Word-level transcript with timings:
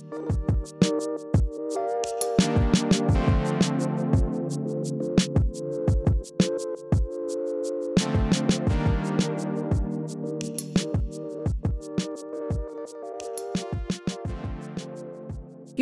Jo 0.00 0.04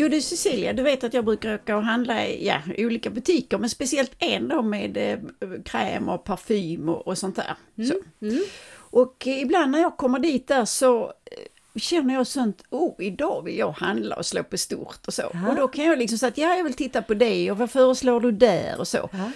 du 0.08 0.20
Cecilia, 0.20 0.72
du 0.72 0.82
vet 0.82 1.04
att 1.04 1.14
jag 1.14 1.24
brukar 1.24 1.54
åka 1.54 1.76
och 1.76 1.82
handla 1.82 2.26
i 2.26 2.46
ja, 2.46 2.60
olika 2.78 3.10
butiker, 3.10 3.58
men 3.58 3.70
speciellt 3.70 4.12
en 4.18 4.48
då 4.48 4.62
med 4.62 4.96
eh, 4.96 5.18
kräm 5.64 6.08
och 6.08 6.24
parfym 6.24 6.88
och, 6.88 7.06
och 7.06 7.18
sånt 7.18 7.36
där. 7.36 7.56
Mm. 7.78 7.88
Så. 7.88 7.94
Mm. 8.26 8.44
Och 8.74 9.26
eh, 9.26 9.42
ibland 9.42 9.70
när 9.70 9.78
jag 9.78 9.96
kommer 9.96 10.18
dit 10.18 10.48
där 10.48 10.64
så 10.64 11.12
eh, 11.77 11.80
känner 11.80 12.14
jag 12.14 12.27
sånt, 12.27 12.62
oh 12.70 12.95
idag 12.98 13.42
vill 13.45 13.59
jag 13.59 13.70
handla 13.72 14.16
och 14.16 14.27
slå 14.27 14.42
på 14.42 14.59
stort 14.59 15.06
och 15.06 15.14
så. 15.14 15.22
Ja. 15.34 15.48
Och 15.48 15.56
då 15.56 15.68
kan 15.68 15.84
jag 15.84 15.98
liksom 15.98 16.19
säga 16.19 16.28
att 16.28 16.38
ja, 16.38 16.55
jag 16.56 16.64
vill 16.64 16.74
titta 16.74 17.02
på 17.02 17.14
det 17.14 17.50
och 17.50 17.59
vad 17.59 17.70
föreslår 17.70 18.20
du 18.20 18.33
där 18.33 18.78
och 18.78 18.88
så. 18.88 19.09
Ja. 19.12 19.30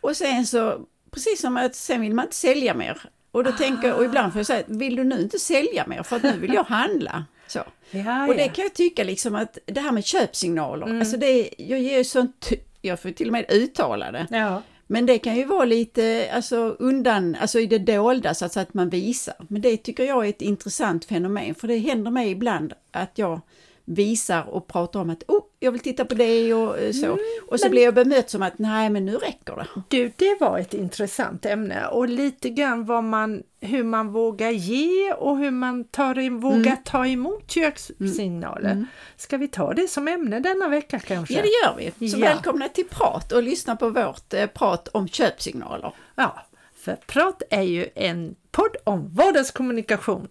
Och 0.00 0.16
sen 0.16 0.46
så, 0.46 0.80
precis 1.10 1.40
som 1.40 1.56
att 1.56 1.74
sen 1.74 2.00
vill 2.00 2.14
man 2.14 2.24
inte 2.24 2.36
sälja 2.36 2.74
mer. 2.74 3.02
Och 3.30 3.44
då 3.44 3.52
tänker 3.52 3.88
jag, 3.88 3.96
och 3.98 4.04
ibland 4.04 4.32
får 4.32 4.38
jag 4.38 4.46
säga, 4.46 4.62
vill 4.66 4.96
du 4.96 5.04
nu 5.04 5.20
inte 5.20 5.38
sälja 5.38 5.86
mer 5.86 6.02
för 6.02 6.16
att 6.16 6.22
nu 6.22 6.38
vill 6.38 6.54
jag 6.54 6.64
handla. 6.64 7.24
Så. 7.46 7.60
Ja, 7.90 8.26
Och 8.28 8.34
det 8.34 8.48
kan 8.48 8.62
jag 8.64 8.74
tycka 8.74 9.04
liksom 9.04 9.34
att 9.34 9.58
det 9.66 9.80
här 9.80 9.92
med 9.92 10.04
köpsignaler, 10.04 10.86
Mm. 10.86 11.00
alltså 11.00 11.16
det, 11.16 11.50
jag 11.58 11.78
ger 11.80 11.98
ju 11.98 12.04
sånt, 12.04 12.48
jag 12.80 13.00
får 13.00 13.10
till 13.10 13.26
och 13.28 13.32
med 13.32 13.44
uttala 13.48 14.12
det. 14.12 14.26
ja. 14.30 14.62
Men 14.92 15.06
det 15.06 15.18
kan 15.18 15.36
ju 15.36 15.44
vara 15.44 15.64
lite 15.64 16.30
alltså, 16.32 16.56
undan, 16.78 17.36
alltså 17.40 17.60
i 17.60 17.66
det 17.66 17.78
dolda 17.78 18.34
så 18.34 18.44
att, 18.44 18.52
så 18.52 18.60
att 18.60 18.74
man 18.74 18.88
visar. 18.88 19.34
Men 19.48 19.62
det 19.62 19.76
tycker 19.76 20.04
jag 20.04 20.24
är 20.24 20.28
ett 20.28 20.42
intressant 20.42 21.04
fenomen, 21.04 21.54
för 21.54 21.68
det 21.68 21.78
händer 21.78 22.10
mig 22.10 22.30
ibland 22.30 22.72
att 22.90 23.18
jag 23.18 23.40
visar 23.84 24.48
och 24.48 24.66
pratar 24.66 25.00
om 25.00 25.10
att 25.10 25.22
oh, 25.28 25.42
jag 25.60 25.72
vill 25.72 25.80
titta 25.80 26.04
på 26.04 26.14
det 26.14 26.54
och 26.54 26.78
eh, 26.78 26.92
så. 26.92 27.18
och 27.48 27.60
så 27.60 27.66
men- 27.66 27.70
blir 27.70 27.82
jag 27.84 27.94
bemött 27.94 28.30
som 28.30 28.42
att 28.42 28.58
nej 28.58 28.90
men 28.90 29.04
nu 29.06 29.16
räcker 29.16 29.56
det. 29.56 29.66
Du, 29.88 30.12
det 30.16 30.36
var 30.40 30.58
ett 30.58 30.74
intressant 30.74 31.46
ämne 31.46 31.86
och 31.86 32.08
lite 32.08 32.50
grann 32.50 32.84
vad 32.84 33.04
man, 33.04 33.42
hur 33.60 33.84
man 33.84 34.12
vågar 34.12 34.50
ge 34.50 35.12
och 35.12 35.38
hur 35.38 35.50
man 35.50 35.84
tar 35.84 36.18
in, 36.18 36.40
vågar 36.40 36.76
ta 36.84 37.06
emot 37.06 37.50
kökssignaler. 37.50 38.86
Ska 39.16 39.36
vi 39.36 39.48
ta 39.48 39.72
det 39.74 39.88
som 39.88 40.08
ämne 40.08 40.40
denna 40.40 40.68
vecka 40.68 40.98
kanske? 40.98 41.34
Ja 41.34 41.42
det 41.42 41.48
gör 41.82 41.92
vi. 41.98 42.08
Så 42.10 42.18
Ja. 42.18 42.26
välkomna 42.26 42.68
till 42.68 42.88
Prat 42.88 43.32
och 43.32 43.42
lyssna 43.42 43.76
på 43.76 43.90
vårt 43.90 44.34
eh, 44.34 44.46
prat 44.46 44.88
om 44.88 45.08
köpsignaler. 45.08 45.92
Ja, 46.14 46.40
för 46.82 46.96
Prat 47.06 47.42
är 47.50 47.62
ju 47.62 47.86
en 47.94 48.34
podd 48.50 48.76
om 48.84 49.14
vardagskommunikation 49.14 50.28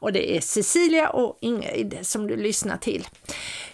och 0.00 0.12
det 0.12 0.36
är 0.36 0.40
Cecilia 0.40 1.08
och 1.08 1.38
Ingrid 1.40 1.98
som 2.02 2.26
du 2.26 2.36
lyssnar 2.36 2.76
till. 2.76 3.06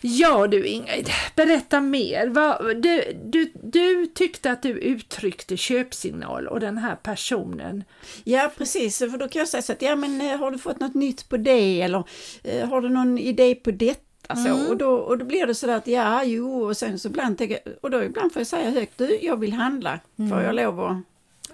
Ja 0.01 0.47
du 0.47 0.67
Ingrid, 0.67 1.11
berätta 1.37 1.81
mer. 1.81 2.27
Du, 2.75 3.03
du, 3.25 3.53
du 3.63 4.07
tyckte 4.07 4.51
att 4.51 4.63
du 4.63 4.69
uttryckte 4.69 5.57
köpsignal 5.57 6.47
och 6.49 6.61
den 6.61 6.79
här 6.79 6.97
personen. 6.97 7.85
Ja 8.25 8.51
precis, 8.59 8.99
för 8.99 9.19
då 9.19 9.29
kan 9.29 9.41
jag 9.41 9.49
säga 9.49 9.63
så 9.63 9.73
att 9.73 9.83
ja 9.83 9.97
men 9.97 10.21
eh, 10.21 10.37
har 10.39 10.51
du 10.51 10.59
fått 10.59 10.81
något 10.81 10.95
nytt 10.95 11.29
på 11.29 11.37
det 11.37 11.83
eller 11.83 12.05
eh, 12.45 12.69
har 12.69 12.81
du 12.81 12.89
någon 12.89 13.19
idé 13.19 13.55
på 13.55 13.71
detta? 13.71 14.01
Mm. 14.37 14.67
och, 14.67 14.77
då, 14.77 14.91
och 14.91 15.19
då 15.19 15.25
blir 15.25 15.47
det 15.47 15.55
sådär 15.55 15.77
att 15.77 15.87
ja, 15.87 16.25
jo, 16.25 16.65
och 16.65 16.77
sen 16.77 16.99
så 16.99 17.09
ibland 17.09 17.39
tänker 17.39 17.59
jag, 17.65 17.75
och 17.81 17.91
då 17.91 18.03
ibland 18.03 18.33
får 18.33 18.41
jag 18.41 18.47
säga 18.47 18.71
högt, 18.71 18.99
du, 18.99 19.19
jag 19.23 19.37
vill 19.37 19.53
handla, 19.53 20.01
Mm. 20.19 20.31
får 20.31 20.43
jag 20.43 20.55
lov 20.55 20.81
att 20.81 20.97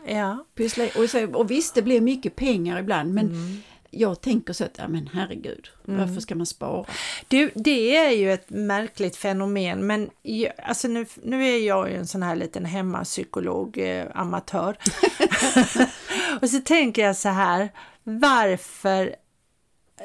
Ja. 0.07 0.45
pyssla 0.55 0.85
i?" 0.85 0.91
och, 0.97 1.11
så, 1.11 1.27
och 1.37 1.51
visst, 1.51 1.75
det 1.75 1.83
blir 1.83 2.01
mycket 2.01 2.37
pengar 2.37 2.79
ibland, 2.81 3.15
men 3.15 3.27
Mm. 3.27 3.63
jag 3.91 4.21
tänker 4.21 4.53
så 4.53 4.65
att, 4.65 4.79
ja 4.79 4.89
men 4.89 5.11
herregud, 5.13 5.69
varför 5.85 6.21
ska 6.21 6.35
man 6.35 6.47
spara? 6.47 6.85
Du, 7.29 7.51
det 7.55 7.97
är 7.97 8.11
ju 8.11 8.33
ett 8.33 8.51
märkligt 8.51 9.17
fenomen, 9.17 9.87
men 9.87 10.11
jag, 10.23 10.53
alltså 10.63 10.89
nu, 10.89 11.07
nu 11.23 11.49
är 11.49 11.59
jag 11.59 11.91
ju 11.91 11.97
en 11.97 12.07
sån 12.07 12.23
här 12.23 12.37
liten 12.37 12.65
hemmapsykolog, 12.65 13.79
eh, 13.79 14.07
amatör. 14.15 14.77
och 16.43 16.51
så 16.51 16.61
tänker 16.61 17.03
jag 17.03 17.17
så 17.17 17.29
här, 17.29 17.69
varför 18.05 19.17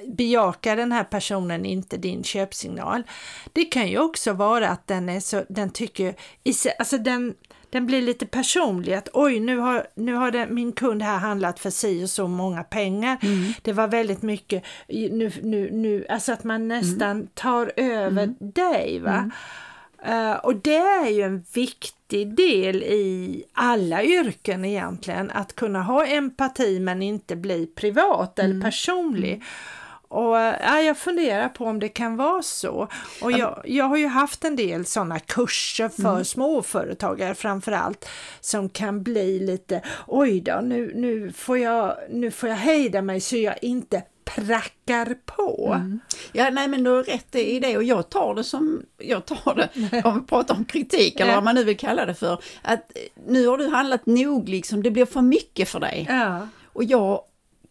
bejakar 0.08 0.76
den 0.78 0.92
här 0.92 1.04
personen 1.04 1.66
inte 1.66 1.98
din 1.98 2.24
köpsignal? 2.24 3.04
Det 3.54 3.66
kan 3.66 3.88
ju 3.88 4.00
också 4.00 4.34
vara 4.34 4.70
att 4.70 4.88
den 4.88 5.10
är 5.10 5.20
så, 5.20 5.44
den 5.50 5.70
tycker, 5.70 6.16
alltså 6.80 6.98
den, 6.98 7.36
den 7.72 7.86
blir 7.86 8.02
lite 8.02 8.26
personlig, 8.26 8.94
att 8.94 9.10
oj 9.14 9.40
nu 9.40 9.58
har, 9.58 9.88
nu 9.96 10.14
har 10.14 10.32
den, 10.32 10.56
min 10.56 10.72
kund 10.72 11.04
här 11.04 11.18
handlat 11.18 11.60
för 11.60 11.70
si 11.70 12.04
och 12.06 12.10
så 12.10 12.28
många 12.28 12.64
pengar. 12.64 13.18
Det 13.62 13.74
var 13.74 13.88
väldigt 13.88 14.22
mycket, 14.22 14.64
nu, 14.88 15.32
nu, 15.44 15.70
nu, 15.72 16.06
alltså 16.10 16.32
att 16.32 16.44
man 16.44 16.68
nästan 16.68 17.28
tar 17.34 17.72
över 17.76 18.36
dig. 18.40 19.00
va 19.00 19.32
Eh, 20.04 20.34
och 20.34 20.56
det 20.56 20.76
är 20.76 21.10
ju 21.10 21.22
en 21.22 21.44
viktig 21.54 22.36
del 22.36 22.84
i 22.84 23.44
alla 23.54 24.04
yrken 24.04 24.66
egentligen, 24.66 25.32
att 25.32 25.56
kunna 25.56 25.84
ha 25.84 26.06
empati 26.06 26.80
men 26.80 27.02
inte 27.02 27.36
bli 27.36 27.66
privat 27.66 28.40
eller 28.40 28.62
personlig. 28.62 29.44
Och 30.12 30.36
ja, 30.38 30.82
jag 30.82 30.98
funderar 30.98 31.50
på 31.50 31.66
om 31.66 31.80
det 31.80 31.90
kan 31.90 32.16
vara 32.16 32.42
så. 32.42 32.88
Och 33.22 33.32
jag, 33.32 33.62
jag 33.66 33.86
har 33.86 33.98
ju 33.98 34.08
haft 34.08 34.44
en 34.44 34.56
del 34.56 34.86
sådana 34.86 35.20
kurser 35.20 35.90
för 35.90 36.24
småföretagare 36.24 37.36
framförallt 37.36 38.10
som 38.42 38.70
kan 38.70 39.04
bli 39.04 39.40
lite 39.40 39.82
oj 40.08 40.42
då, 40.42 40.60
nu, 40.64 40.92
nu, 40.96 41.32
får 41.32 41.58
jag, 41.58 41.96
nu 42.10 42.32
får 42.32 42.50
jag 42.50 42.56
hejda 42.56 43.02
mig 43.02 43.22
så 43.22 43.38
jag 43.38 43.56
inte 43.62 44.04
prackar 44.24 45.16
på. 45.26 45.82
Ja, 46.32 46.50
nej 46.50 46.68
men 46.68 46.84
du 46.84 46.90
har 46.90 47.04
rätt 47.04 47.36
i 47.36 47.60
det 47.60 47.78
och 47.78 47.84
jag 47.84 48.10
tar 48.10 48.36
det 48.36 48.44
som, 48.44 48.82
jag 48.98 49.26
tar 49.26 49.56
det, 49.56 50.02
om 50.06 50.20
vi 50.20 50.26
pratar 50.26 50.56
om 50.56 50.66
kritik 50.66 51.20
eller 51.20 51.36
vad 51.36 51.44
man 51.44 51.56
nu 51.56 51.64
vill 51.64 51.78
kalla 51.78 52.06
det 52.06 52.14
för, 52.14 52.44
att 52.62 52.80
eh, 52.96 53.02
nu 53.28 53.48
har 53.48 53.58
du 53.58 53.68
handlat 53.68 54.06
nog 54.06 54.50
liksom, 54.50 54.84
det 54.84 54.92
blir 54.92 55.06
för 55.06 55.22
mycket 55.22 55.70
för 55.70 55.80
dig. 55.80 56.06
Ja. 56.10 56.48
Och 56.66 56.84
jag 56.84 57.22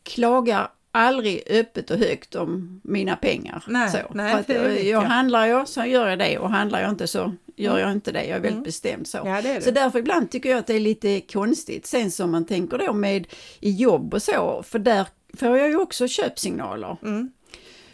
klagar 0.03 0.69
aldrig 0.91 1.43
öppet 1.51 1.91
och 1.91 1.99
högt 1.99 2.35
om 2.35 2.81
mina 2.85 3.17
pengar. 3.17 3.65
Nej, 3.67 3.91
så. 3.91 3.99
nej, 4.15 4.45
för 4.45 4.55
jag 4.55 4.85
jag. 4.85 5.01
handlar 5.01 5.47
jag 5.47 5.69
så 5.69 5.85
gör 5.85 6.09
jag 6.09 6.19
det 6.19 6.39
och 6.39 6.51
handlar 6.51 6.81
jag 6.81 6.91
inte 6.91 7.07
så 7.07 7.33
gör 7.57 7.79
jag 7.79 7.93
inte 7.93 8.13
det. 8.13 8.25
Jag 8.25 8.37
är 8.37 8.41
väldigt 8.41 8.65
bestämd 8.65 9.07
så. 9.07 9.19
Ja, 9.25 9.43
det 9.43 9.55
det. 9.55 9.61
Så 9.61 9.71
därför 9.71 9.99
ibland 9.99 10.31
tycker 10.31 10.51
jag 10.51 10.59
att 10.59 10.67
det 10.67 10.75
är 10.75 10.81
lite 10.81 11.21
konstigt. 11.21 11.87
Sen 11.87 12.11
som 12.11 12.31
man 12.31 12.47
tänker 12.47 12.79
då 12.79 12.93
med 12.93 13.27
i 13.61 13.71
jobb 13.71 14.15
och 14.15 14.23
så, 14.23 14.63
för 14.67 14.79
där 14.79 15.07
får 15.37 15.59
jag 15.59 15.69
ju 15.69 15.77
också 15.77 16.09
köpsignaler. 16.09 16.97
Mm. 17.03 17.33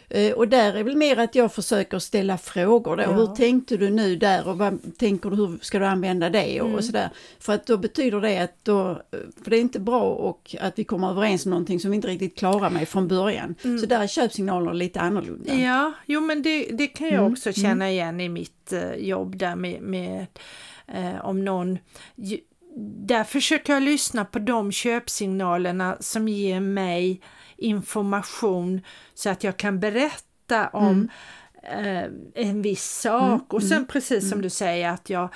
Eh, 0.09 0.31
Och 0.33 0.47
där 0.47 0.73
är 0.73 0.83
väl 0.83 0.95
mer 0.95 1.17
att 1.19 1.35
jag 1.35 1.53
försöker 1.53 1.99
ställa 1.99 2.37
frågor 2.37 2.95
då. 2.97 3.03
Ja. 3.03 3.11
Hur 3.11 3.27
tänkte 3.35 3.77
du 3.77 3.89
nu 3.89 4.15
där 4.15 4.47
och 4.47 4.57
vad 4.57 4.97
tänker 4.97 5.29
du, 5.29 5.35
hur 5.35 5.57
ska 5.61 5.79
du 5.79 5.85
använda 5.85 6.29
det 6.29 6.61
och, 6.61 6.67
Mm. 6.67 6.77
och 6.77 6.83
sådär. 6.83 7.09
För 7.39 7.53
att 7.53 7.65
då 7.65 7.77
betyder 7.77 8.21
det 8.21 8.37
att 8.39 8.55
då, 8.63 9.01
för 9.43 9.49
det 9.49 9.57
är 9.57 9.61
inte 9.61 9.79
bra 9.79 10.01
och 10.03 10.55
att 10.61 10.79
vi 10.79 10.83
kommer 10.83 11.09
överens 11.09 11.45
om 11.45 11.49
någonting 11.49 11.79
som 11.79 11.91
vi 11.91 11.95
inte 11.95 12.07
riktigt 12.07 12.37
klarar 12.37 12.69
med 12.69 12.87
från 12.89 13.07
början. 13.07 13.55
Så 13.61 13.85
där 13.85 13.99
är 13.99 14.07
köpsignaler 14.07 14.73
lite 14.73 14.99
annorlunda. 14.99 15.51
Mm. 15.51 15.63
Ja, 15.65 15.93
jo 16.05 16.21
men 16.21 16.41
det, 16.41 16.63
det 16.71 16.87
kan 16.87 17.07
jag 17.07 17.17
Mm, 17.19 17.31
också 17.31 17.53
känna 17.53 17.89
igen 17.91 18.21
i 18.21 18.29
mitt 18.29 18.73
eh, 18.73 18.93
jobb 18.95 19.37
där 19.37 19.55
med, 19.55 19.81
med 19.81 20.25
eh, 20.87 21.25
om 21.25 21.45
någon 21.45 21.77
där 23.07 23.23
försöker 23.23 23.73
jag 23.73 23.83
lyssna 23.83 24.25
på 24.25 24.39
de 24.39 24.71
köpsignalerna 24.71 25.97
som 25.99 26.27
ger 26.27 26.59
mig 26.59 27.21
information 27.57 28.81
så 29.13 29.29
att 29.29 29.43
jag 29.43 29.57
kan 29.57 29.79
berätta 29.79 30.67
om 30.67 31.09
Mm. 31.63 31.85
eh, 32.33 32.43
en 32.47 32.61
viss 32.61 32.99
sak. 32.99 33.53
Och 33.53 33.63
sen 33.63 33.85
precis 33.85 34.29
som 34.29 34.41
du 34.41 34.49
säger 34.49 34.89
att 34.89 35.09
jag 35.09 35.29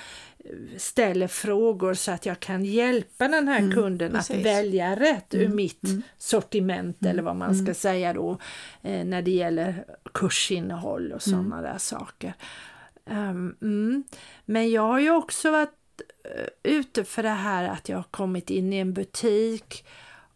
ställer 0.76 1.26
frågor 1.28 1.94
så 1.94 2.12
att 2.12 2.26
jag 2.26 2.40
kan 2.40 2.64
hjälpa 2.64 3.28
den 3.28 3.48
här 3.48 3.72
kunden 3.72 4.16
att 4.16 4.28
precis. 4.28 4.46
välja 4.46 4.96
rätt 4.96 5.34
ur 5.34 5.48
mitt 5.48 5.82
sortiment 6.18 7.06
eller 7.06 7.22
vad 7.22 7.36
man 7.36 7.54
ska 7.54 7.74
säga 7.74 8.12
då 8.12 8.38
eh, 8.82 9.04
när 9.04 9.22
det 9.22 9.30
gäller 9.30 9.84
kursinnehåll 10.14 11.12
och 11.12 11.22
sådana 11.22 11.62
där 11.62 11.78
saker. 11.78 12.34
Mm. 13.06 14.04
Men 14.44 14.70
jag 14.70 14.82
har 14.82 14.98
ju 14.98 15.10
också 15.10 15.50
varit 15.50 16.00
eh, 16.36 16.72
ute 16.72 17.04
för 17.04 17.22
det 17.22 17.28
här 17.28 17.64
att 17.68 17.88
jag 17.88 17.96
har 17.96 18.02
kommit 18.10 18.50
in 18.50 18.72
i 18.72 18.76
en 18.78 18.92
butik 18.92 19.84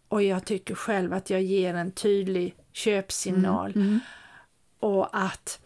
och 0.08 0.22
jag 0.22 0.44
tycker 0.44 0.74
själv 0.74 1.12
att 1.12 1.30
jag 1.30 1.42
ger 1.42 1.74
en 1.74 1.92
tydlig 1.92 2.54
köpsignal. 2.72 3.72
Och 4.80 5.08
att 5.12 5.60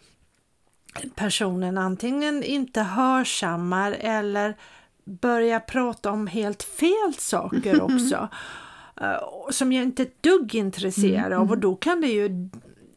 personen 1.14 1.78
antingen 1.78 2.42
inte 2.42 2.80
hörsammar 2.82 3.92
eller 4.00 4.56
börjar 5.04 5.60
prata 5.60 6.10
om 6.10 6.26
helt 6.26 6.62
fel 6.62 7.14
saker 7.18 7.82
också. 7.94 8.28
eh, 9.00 9.18
som 9.50 9.72
jag 9.72 9.82
inte 9.82 10.02
är 10.02 10.06
ett 10.06 10.22
dugg 10.22 10.54
intresserad 10.54 11.32
av. 11.32 11.50
Och 11.50 11.58
då 11.58 11.76
kan 11.76 12.00
det 12.00 12.06
ju 12.08 12.48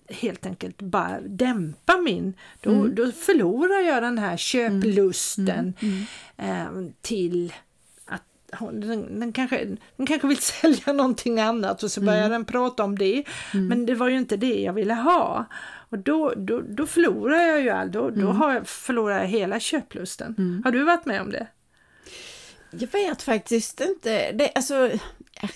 helt 0.10 0.46
enkelt 0.46 0.82
bara 0.82 1.22
dämpa 1.22 1.98
min, 1.98 2.34
då, 2.62 2.88
då 2.88 3.12
förlorar 3.12 3.80
jag 3.88 4.04
den 4.04 4.18
här 4.18 4.38
köplusten 4.38 5.74
eh, 6.38 6.66
till 7.02 7.46
att 7.46 7.54
hon, 7.54 7.54
den, 8.72 9.20
den, 9.20 9.32
kanske, 9.34 9.66
den 9.98 10.06
kanske 10.08 10.28
vill 10.28 10.38
sälja 10.42 10.94
någonting 10.94 11.40
annat 11.40 11.84
och 11.84 11.92
så 11.92 12.02
börjar 12.02 12.30
den 12.30 12.46
prata 12.46 12.84
om 12.84 12.98
det. 12.98 13.24
Men 13.54 13.86
det 13.86 13.96
var 13.96 14.10
ju 14.10 14.18
inte 14.18 14.38
det 14.38 14.62
jag 14.62 14.74
ville 14.74 14.94
ha. 14.94 15.46
Och 15.90 16.00
då, 16.00 16.34
då, 16.38 16.62
då 16.62 16.86
förlorar 16.86 17.38
jag 17.42 17.62
ju 17.62 17.70
all, 17.70 17.92
då, 17.92 18.10
då 18.10 18.22
Mm. 18.22 18.36
har 18.36 18.54
jag, 18.54 18.68
förlorar 18.68 19.20
jag 19.20 19.28
hela 19.28 19.60
köplusten. 19.60 20.62
Har 20.66 20.72
du 20.72 20.84
varit 20.84 21.06
med 21.06 21.22
om 21.22 21.32
det? 21.32 21.48
Jag 22.72 22.88
vet 22.92 23.22
faktiskt 23.22 23.82
inte. 23.82 24.32
Det, 24.32 24.52
alltså, 24.56 24.90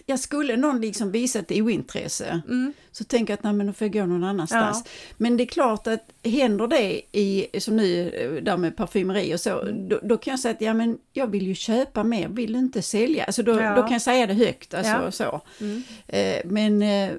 jag 0.05 0.19
skulle 0.19 0.57
någon 0.57 0.81
liksom 0.81 1.11
visa 1.11 1.39
ett 1.39 1.51
ointresse 1.51 2.41
Mm. 2.47 2.73
så 2.91 3.03
tänker 3.03 3.31
jag 3.33 3.37
att 3.37 3.43
nej, 3.43 3.53
men 3.53 3.67
då 3.67 3.73
får 3.73 3.85
jag 3.87 3.93
gå 3.93 4.05
någon 4.05 4.23
annanstans. 4.23 4.83
Men 5.17 5.37
det 5.37 5.43
är 5.43 5.45
klart 5.45 5.87
att 5.87 6.09
händer 6.23 6.67
det 6.67 7.01
i, 7.11 7.47
som 7.59 7.77
nu 7.77 8.09
eh, 8.09 8.43
där 8.43 8.57
med 8.57 8.75
parfymeri 8.77 9.35
och 9.35 9.39
så, 9.39 9.61
Mm. 9.61 9.89
då, 9.89 9.99
då 10.03 10.17
kan 10.17 10.31
jag 10.31 10.39
säga 10.39 10.53
att 10.53 10.61
ja, 10.61 10.73
men 10.73 10.97
jag 11.13 11.27
vill 11.27 11.47
ju 11.47 11.55
köpa 11.55 12.03
mer, 12.03 12.27
vill 12.27 12.55
inte 12.55 12.81
sälja. 12.81 13.23
Alltså 13.23 13.43
då, 13.43 13.61
Ja. 13.61 13.75
då 13.75 13.81
kan 13.81 13.91
jag 13.91 14.01
säga 14.01 14.27
det 14.27 14.33
högt. 14.33 14.73
Alltså, 14.73 14.91
Ja. 14.91 15.11
så. 15.11 15.41
Mm. 15.61 15.83
Eh, 16.07 16.41
men 16.45 16.81
eh, 16.81 17.11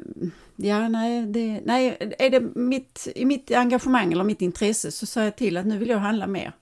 ja, 0.56 0.88
nej, 0.88 1.26
det, 1.26 1.60
nej, 1.64 2.14
är 2.18 2.30
det 2.30 2.40
mitt, 2.54 3.08
i 3.14 3.24
mitt 3.24 3.50
engagemang 3.50 4.12
eller 4.12 4.24
mitt 4.24 4.42
intresse 4.42 4.92
så 4.92 5.06
säger 5.06 5.26
jag 5.26 5.36
till 5.36 5.56
att 5.56 5.66
nu 5.66 5.78
vill 5.78 5.88
jag 5.88 5.98
handla 5.98 6.26
mer. 6.26 6.52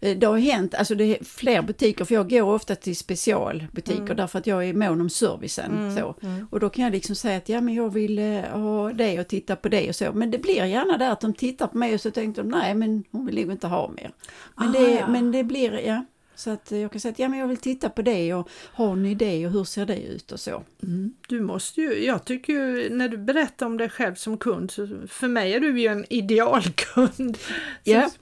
Mm. 0.00 0.10
Mm. 0.10 0.16
Eh, 0.16 0.18
Det 0.20 0.26
har 0.26 0.38
hänt, 0.38 0.74
alltså 0.74 0.94
det 0.94 1.04
är 1.18 1.24
fler 1.24 1.62
butiker, 1.62 2.04
för 2.04 2.14
jag 2.14 2.30
går 2.30 2.42
ofta 2.54 2.74
till 2.74 2.96
specialbutiker 2.96 4.00
Mm. 4.02 4.16
därför 4.16 4.38
att 4.38 4.46
jag 4.46 4.64
är 4.68 4.74
mån 4.74 5.00
om 5.00 5.10
servicen. 5.10 5.96
Så. 5.96 6.14
Och 6.50 6.60
då 6.60 6.70
kan 6.70 6.84
jag 6.84 6.92
liksom 6.92 7.16
säga 7.16 7.36
att 7.36 7.48
ja 7.48 7.60
men 7.60 7.74
jag 7.74 7.90
vill 7.92 8.18
eh, 8.18 8.40
ha 8.40 8.92
det 8.92 9.20
och 9.20 9.28
titta 9.28 9.56
på 9.56 9.68
det 9.68 9.88
och 9.88 9.94
så. 9.96 10.12
Men 10.12 10.30
det 10.30 10.38
blir 10.38 10.64
gärna 10.64 10.98
där 10.98 11.10
att 11.10 11.20
de 11.20 11.34
tittar 11.34 11.66
på 11.66 11.78
mig 11.78 11.94
och 11.94 12.00
så 12.00 12.10
tänkte 12.10 12.42
de 12.42 12.48
nej 12.48 12.74
men 12.74 13.04
hon 13.10 13.26
vill 13.26 13.40
nog 13.42 13.50
inte 13.52 13.66
ha 13.66 13.88
mer. 13.96 14.10
Men, 14.56 14.68
Ah, 14.68 14.72
det, 14.72 14.90
ja. 14.90 15.08
men 15.08 15.32
det 15.32 15.44
blir, 15.44 15.72
ja. 15.86 16.04
Så 16.34 16.50
att 16.50 16.72
eh, 16.72 16.78
jag 16.78 16.92
kan 16.92 17.00
säga 17.00 17.12
att 17.12 17.18
ja 17.18 17.28
men 17.28 17.38
jag 17.38 17.46
vill 17.48 17.56
titta 17.56 17.88
på 17.88 18.02
det 18.02 18.34
och 18.34 18.48
har 18.72 18.96
ni 18.96 19.14
det 19.14 19.46
och 19.46 19.52
hur 19.52 19.64
ser 19.64 19.86
det 19.86 20.00
ut 20.02 20.32
och 20.32 20.40
så. 20.40 20.62
Mm. 20.82 21.14
Du 21.28 21.40
måste 21.40 21.80
ju, 21.80 22.04
jag 22.04 22.24
tycker 22.24 22.52
ju 22.52 22.90
när 22.90 23.08
du 23.08 23.16
berättar 23.18 23.66
om 23.66 23.76
dig 23.76 23.88
själv 23.88 24.14
som 24.14 24.38
kund, 24.38 24.70
så 24.70 24.88
för 25.08 25.28
mig 25.28 25.52
är 25.54 25.60
du 25.60 25.80
ju 25.80 25.86
en 25.86 26.04
idealkund. 26.12 27.38
Ja. 27.84 28.08
Så, 28.10 28.16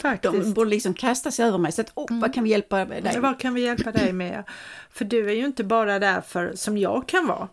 faktiskt. 0.00 0.34
De 0.34 0.52
borde 0.52 0.70
liksom 0.70 0.94
kasta 0.94 1.30
sig 1.30 1.44
över 1.44 1.58
mig 1.58 1.72
så 1.72 1.80
att 1.80 1.92
oh, 1.94 2.20
vad 2.20 2.34
kan 2.34 2.44
vi 2.44 2.50
hjälpa 2.50 2.84
dig? 2.84 3.20
Vad 3.20 3.40
kan 3.40 3.54
vi 3.54 3.60
hjälpa 3.60 3.92
dig 3.92 4.12
med? 4.12 4.44
För 4.90 5.04
du 5.04 5.28
är 5.30 5.34
ju 5.34 5.44
inte 5.44 5.64
bara 5.64 5.98
där 5.98 6.20
för, 6.20 6.52
som 6.54 6.78
jag 6.78 7.08
kan 7.08 7.26
vara, 7.26 7.48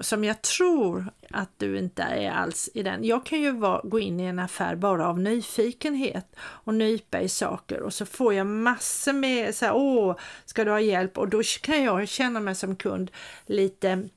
som 0.00 0.24
jag 0.24 0.42
tror 0.42 1.06
att 1.30 1.50
du 1.56 1.78
inte 1.78 2.02
är 2.02 2.30
alls 2.30 2.70
i 2.74 2.82
den. 2.82 3.04
Jag 3.04 3.26
kan 3.26 3.40
ju 3.40 3.50
vara, 3.50 3.80
gå 3.84 4.00
in 4.00 4.20
i 4.20 4.24
en 4.24 4.38
affär 4.38 4.76
bara 4.76 5.08
av 5.08 5.20
nyfikenhet 5.20 6.36
och 6.38 6.74
nypa 6.74 7.20
i 7.20 7.28
saker 7.28 7.80
och 7.80 7.94
så 7.94 8.06
får 8.06 8.34
jag 8.34 8.46
massor 8.46 9.12
med 9.12 9.54
så 9.54 9.64
här, 9.64 9.74
åh, 9.74 10.16
ska 10.44 10.64
du 10.64 10.70
ha 10.70 10.80
hjälp? 10.80 11.18
Och 11.18 11.28
då 11.28 11.42
kan 11.62 11.82
jag 11.82 12.08
känna 12.08 12.40
mig 12.40 12.54
som 12.54 12.76
kund 12.76 13.10
lite 13.46 14.08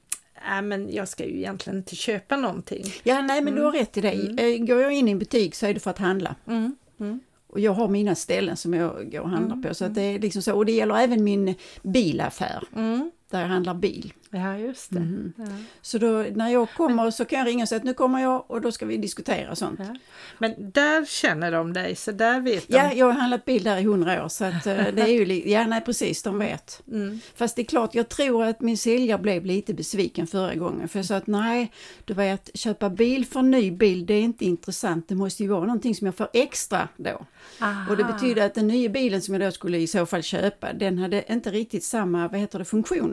Nej 0.49 0.61
men 0.61 0.93
jag 0.93 1.07
ska 1.07 1.25
ju 1.25 1.37
egentligen 1.37 1.79
inte 1.79 1.95
köpa 1.95 2.35
någonting. 2.35 2.83
Ja 3.03 3.21
nej 3.21 3.41
men 3.41 3.55
du 3.55 3.61
har 3.61 3.71
rätt 3.71 3.97
i 3.97 4.01
det. 4.01 4.11
Eh, 4.11 4.65
Går 4.65 4.81
jag 4.81 4.93
in 4.93 5.07
i 5.07 5.11
en 5.11 5.19
butik 5.19 5.55
så 5.55 5.65
är 5.65 5.73
det 5.73 5.79
för 5.79 5.89
att 5.89 5.97
handla. 5.97 6.35
Mm. 6.47 6.75
Mm. 6.99 7.19
Och 7.47 7.59
jag 7.59 7.71
har 7.71 7.87
mina 7.87 8.15
ställen 8.15 8.57
som 8.57 8.73
jag 8.73 9.11
går 9.11 9.19
och 9.19 9.29
handlar 9.29 9.55
på. 9.61 9.73
Så 9.73 9.85
att 9.85 9.95
det 9.95 10.01
är 10.01 10.19
liksom 10.19 10.41
så. 10.41 10.55
Och 10.55 10.65
det 10.65 10.71
gäller 10.71 10.95
även 10.97 11.23
min 11.23 11.55
bilaffär 11.83 12.63
Mm. 12.75 13.11
Där 13.29 13.41
jag 13.41 13.47
handlar 13.47 13.73
bil. 13.73 14.13
Ja 14.29 14.57
just 14.57 14.93
det. 14.93 14.99
Mhm. 14.99 15.33
Ja. 15.37 15.45
Så 15.81 15.97
då 15.97 16.25
när 16.35 16.49
jag 16.49 16.69
kommer 16.77 17.11
så 17.11 17.25
kan 17.25 17.39
jag 17.39 17.47
ringa 17.47 17.63
och 17.63 17.69
säga 17.69 17.77
att 17.77 17.83
nu 17.83 17.93
kommer 17.93 18.19
jag 18.21 18.51
och 18.51 18.61
då 18.61 18.71
ska 18.71 18.85
vi 18.85 18.97
diskutera 18.97 19.55
sånt. 19.55 19.79
Ja. 19.79 19.95
Men 20.37 20.71
där 20.71 21.05
känner 21.05 21.51
de 21.51 21.73
dig 21.73 21.95
så 21.95 22.11
där 22.11 22.39
vet 22.39 22.67
de. 22.67 22.75
Ja, 22.75 22.93
jag 22.93 23.05
har 23.05 23.13
handlat 23.13 23.45
bil 23.45 23.63
där 23.63 23.77
i 23.77 23.83
hundra 23.83 24.25
år 24.25 24.27
så 24.27 24.45
att 24.45 24.67
eh, 24.67 24.75
det 24.75 25.01
är 25.01 25.07
ju, 25.07 25.49
ja 25.49 25.67
nej 25.67 25.81
precis, 25.81 26.23
de 26.23 26.39
vet. 26.39 26.81
Mm. 26.91 27.19
Fast 27.35 27.55
det 27.55 27.61
är 27.61 27.65
klart, 27.65 27.95
jag 27.95 28.09
tror 28.09 28.43
att 28.43 28.61
min 28.61 28.77
säljare 28.77 29.21
blev 29.21 29.45
lite 29.45 29.73
besviken 29.73 30.27
förra 30.27 30.55
gången. 30.55 30.87
För 30.87 30.99
jag 30.99 31.05
sa 31.05 31.15
att 31.15 31.27
nej, 31.27 31.71
du 32.05 32.13
vet, 32.13 32.49
köpa 32.53 32.89
bil 32.89 33.25
för 33.25 33.41
ny 33.41 33.71
bil, 33.71 34.05
det 34.05 34.13
är 34.13 34.21
inte 34.21 34.45
intressant. 34.45 35.07
Det 35.07 35.15
måste 35.15 35.43
ju 35.43 35.49
vara 35.49 35.65
någonting 35.65 35.95
som 35.95 36.05
jag 36.05 36.15
får 36.15 36.27
extra 36.33 36.87
då. 36.97 37.25
Aha. 37.61 37.91
Och 37.91 37.97
det 37.97 38.03
betyder 38.03 38.45
att 38.45 38.53
den 38.53 38.67
nya 38.67 38.89
bilen 38.89 39.21
som 39.21 39.33
jag 39.33 39.41
då 39.41 39.51
skulle 39.51 39.77
i 39.77 39.87
så 39.87 40.05
fall 40.05 40.23
köpa, 40.23 40.73
den 40.73 40.97
hade 40.97 41.33
inte 41.33 41.51
riktigt 41.51 41.83
samma, 41.83 42.27
vad 42.27 42.39
heter 42.39 42.59
det, 42.59 42.65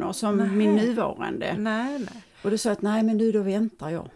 funktioner 0.03 0.13
som 0.13 0.37
Nej. 0.37 0.49
min 0.57 0.75
nuvarande. 0.77 1.55
Nej, 1.59 1.99
nej. 1.99 2.23
Och 2.43 2.51
då 2.51 2.59
sa 2.59 2.69
jag 2.69 2.77
att 2.77 2.83
nej 2.83 3.03
men 3.03 3.19
du, 3.19 3.33
då 3.33 3.43
väntar 3.43 3.91
jag. 3.91 4.09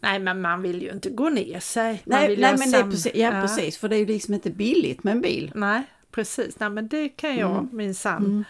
Nej, 0.00 0.18
men 0.18 0.40
man 0.40 0.62
vill 0.62 0.82
ju 0.82 0.90
inte 0.92 1.10
gå 1.10 1.28
ner 1.28 1.60
sig. 1.60 2.02
Man 2.06 2.18
Nej, 2.20 2.36
nej 2.36 2.56
men 2.58 2.70
det 2.70 2.78
är 2.78 2.82
precis, 2.90 3.14
ja, 3.14 3.30
precis, 3.30 3.78
för 3.78 3.88
det 3.88 3.96
är 3.96 4.00
ju 4.00 4.06
liksom 4.06 4.34
inte 4.34 4.50
billigt 4.50 5.04
med 5.04 5.12
en 5.12 5.20
bil. 5.20 5.52
Nej, 5.54 5.82
precis. 6.10 6.60
Nej, 6.60 6.70
men 6.70 6.88
det 6.88 7.08
kan 7.08 7.36
jag 7.36 7.50
Mm. 7.50 7.68
minsann 7.72 8.24
Mm. 8.24 8.44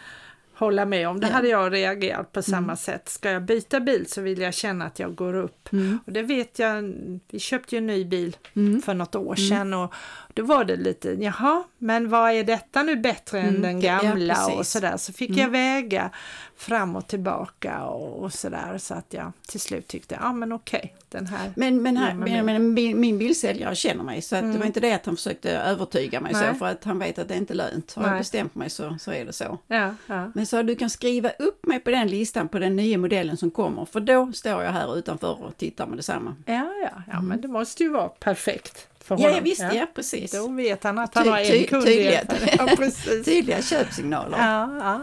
Hålla 0.58 0.84
med 0.84 1.08
om. 1.08 1.20
Det 1.20 1.26
Ja. 1.26 1.32
hade 1.32 1.48
jag 1.48 1.72
reagerat 1.72 2.32
på 2.32 2.42
samma 2.42 2.76
sätt. 2.76 3.08
Ska 3.08 3.30
jag 3.30 3.42
byta 3.42 3.80
bil 3.80 4.06
så 4.10 4.20
vill 4.20 4.40
jag 4.40 4.54
känna 4.54 4.84
att 4.84 4.98
jag 4.98 5.14
går 5.14 5.34
upp. 5.34 5.72
Mm. 5.72 5.98
Och 6.06 6.12
det 6.12 6.22
vet 6.22 6.58
jag, 6.58 6.94
vi 7.30 7.38
köpte 7.38 7.74
ju 7.74 7.78
en 7.78 7.86
ny 7.86 8.04
bil 8.04 8.36
Mm. 8.56 8.82
för 8.82 8.94
något 8.94 9.14
år 9.14 9.34
sedan 9.34 9.74
och 9.74 9.94
då 10.34 10.42
var 10.42 10.64
det 10.64 10.76
lite, 10.76 11.10
jaha, 11.20 11.64
men 11.78 12.08
vad 12.08 12.30
är 12.32 12.44
detta 12.44 12.82
nu 12.82 12.96
bättre 12.96 13.40
än 13.40 13.48
Mm, 13.48 13.62
den 13.62 13.80
ja, 13.80 14.00
gamla 14.02 14.46
och 14.46 14.50
precis. 14.56 14.72
sådär. 14.72 14.96
Så 14.96 15.12
fick 15.12 15.30
Mm. 15.30 15.40
jag 15.40 15.50
väga 15.50 16.10
fram 16.56 16.96
och 16.96 17.06
tillbaka 17.06 17.84
och, 17.84 18.22
och 18.22 18.32
sådär 18.32 18.78
så 18.78 18.94
att 18.94 19.06
jag 19.14 19.32
till 19.48 19.60
slut 19.60 19.86
tyckte, 19.88 20.18
ja 20.22 20.32
men 20.32 20.52
okej, 20.52 20.94
den 21.10 21.26
här. 21.26 21.50
Men, 21.56 21.82
men, 21.82 21.96
här, 21.96 22.08
Ja, 22.10 22.14
men 22.14 22.44
men, 22.46 22.54
det- 22.74 22.82
min, 22.82 23.00
min 23.00 23.18
bilsäljare 23.18 23.74
känner 23.74 24.04
mig 24.04 24.22
så 24.22 24.36
att 24.36 24.42
det 24.42 24.46
Mm. 24.46 24.58
var 24.58 24.66
inte 24.66 24.80
det 24.80 24.92
att 24.92 25.06
han 25.06 25.16
försökte 25.16 25.50
övertyga 25.50 26.20
mig 26.20 26.32
Nej. 26.32 26.48
så 26.52 26.58
för 26.58 26.66
att 26.66 26.84
han 26.84 26.98
vet 26.98 27.18
att 27.18 27.28
det 27.28 27.34
är 27.34 27.38
inte 27.38 27.54
lönt. 27.54 27.92
Har 27.94 28.08
jag 28.08 28.18
bestämt 28.18 28.54
mig 28.54 28.70
så, 28.70 28.96
så 29.00 29.12
är 29.12 29.24
det 29.24 29.32
så. 29.32 29.58
Ja, 29.66 29.94
ja. 30.06 30.30
Men 30.34 30.46
så 30.46 30.62
du 30.62 30.74
kan 30.76 30.90
skriva 30.90 31.30
upp 31.38 31.66
mig 31.66 31.80
på 31.80 31.90
den 31.90 32.08
listan 32.08 32.48
på 32.48 32.58
den 32.58 32.76
nya 32.76 32.98
modellen 32.98 33.36
som 33.36 33.50
kommer 33.50 33.84
för 33.84 34.00
då 34.00 34.32
står 34.32 34.62
jag 34.62 34.72
här 34.72 34.98
utanför 34.98 35.42
och 35.44 35.56
tittar 35.56 35.86
med 35.86 35.98
detsamma. 35.98 36.34
Ja, 36.46 36.72
ja, 36.82 37.02
ja, 37.12 37.20
men 37.20 37.40
det 37.40 37.48
måste 37.48 37.82
ju 37.82 37.88
vara 37.88 38.08
perfekt 38.08 38.86
för 39.04 39.14
Mm. 39.14 39.22
Ja, 39.24 39.28
honom. 39.30 39.44
ja 39.46 39.50
visst, 39.50 39.74
ja, 39.74 39.86
precis. 39.94 40.32
Då 40.32 40.48
vet 40.48 40.84
han 40.84 40.98
att 40.98 41.14
han 41.14 41.24
Ty- 41.24 41.30
har 41.30 41.38
en 41.38 41.64
kund 41.64 41.84
tydliga-. 41.86 42.24
Ja. 42.58 42.68
Tydliga 43.24 43.62
köpsignaler. 43.62 44.38
Ja, 44.38 44.78
ja. 44.80 45.00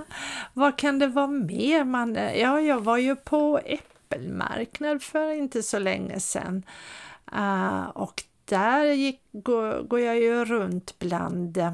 Vad 0.54 0.78
kan 0.78 1.00
det 1.00 1.08
vara 1.08 1.28
mer? 1.28 1.84
Man, 1.84 2.16
ja, 2.16 2.60
jag 2.62 2.80
var 2.84 2.98
ju 2.98 3.16
på 3.16 3.60
äppelmarknad 4.10 5.04
för 5.04 5.32
inte 5.32 5.64
så 5.64 5.80
länge 5.80 6.20
sedan. 6.20 6.64
Ah, 7.26 7.86
och 7.86 8.24
där 8.46 8.86
gick, 8.86 9.22
går, 9.32 9.84
går 9.84 10.00
jag 10.00 10.20
ju 10.20 10.46
runt 10.46 11.00
bland 11.00 11.58
eh, 11.58 11.74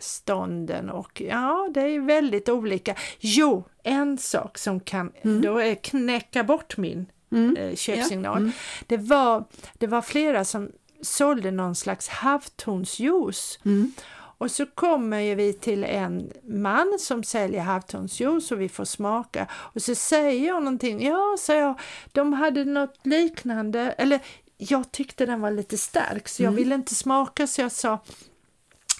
stånden 0.00 0.90
och 0.90 1.20
ja, 1.20 1.68
det 1.74 1.80
är 1.80 2.00
väldigt 2.00 2.48
olika. 2.48 2.94
Jo, 3.18 3.64
en 3.82 4.18
sak 4.18 4.58
som 4.58 4.80
kan 4.80 5.12
då 5.42 5.58
är 5.58 5.74
knäcka 5.74 6.44
bort 6.44 6.76
min 6.76 7.06
Mm. 7.30 7.56
eh, 7.56 7.74
köpsignal. 7.74 8.34
Ja, 8.34 8.36
mm. 8.36 8.52
Det, 8.86 8.96
var, 8.96 9.44
det 9.78 9.86
var 9.86 10.02
flera 10.02 10.44
som 10.44 10.70
sålde 11.02 11.50
någon 11.50 11.74
slags 11.74 12.08
havtornsjuice. 12.08 13.58
Mm. 13.64 13.92
Och 14.38 14.50
så 14.50 14.66
kommer 14.66 15.18
ju 15.20 15.34
vi 15.34 15.52
till 15.52 15.84
en 15.84 16.32
man 16.44 16.96
som 17.00 17.22
säljer 17.24 17.60
havtornsjuice 17.60 18.52
och 18.52 18.60
vi 18.60 18.68
får 18.68 18.84
smaka. 18.84 19.46
Och 19.52 19.82
så 19.82 19.94
säger 19.94 20.46
jag 20.46 20.62
någonting, 20.62 21.06
ja, 21.06 21.36
sa 21.38 21.54
jag, 21.54 21.80
de 22.12 22.32
hade 22.32 22.64
något 22.64 22.94
liknande, 23.06 23.80
eller 23.80 24.20
jag 24.56 24.92
tyckte 24.92 25.26
den 25.26 25.40
var 25.40 25.50
lite 25.50 25.78
stark 25.78 26.28
så 26.28 26.42
jag 26.42 26.48
Mm. 26.52 26.56
ville 26.56 26.74
inte 26.74 26.94
smaka 26.94 27.46
så 27.46 27.60
jag 27.60 27.72
sa 27.72 27.98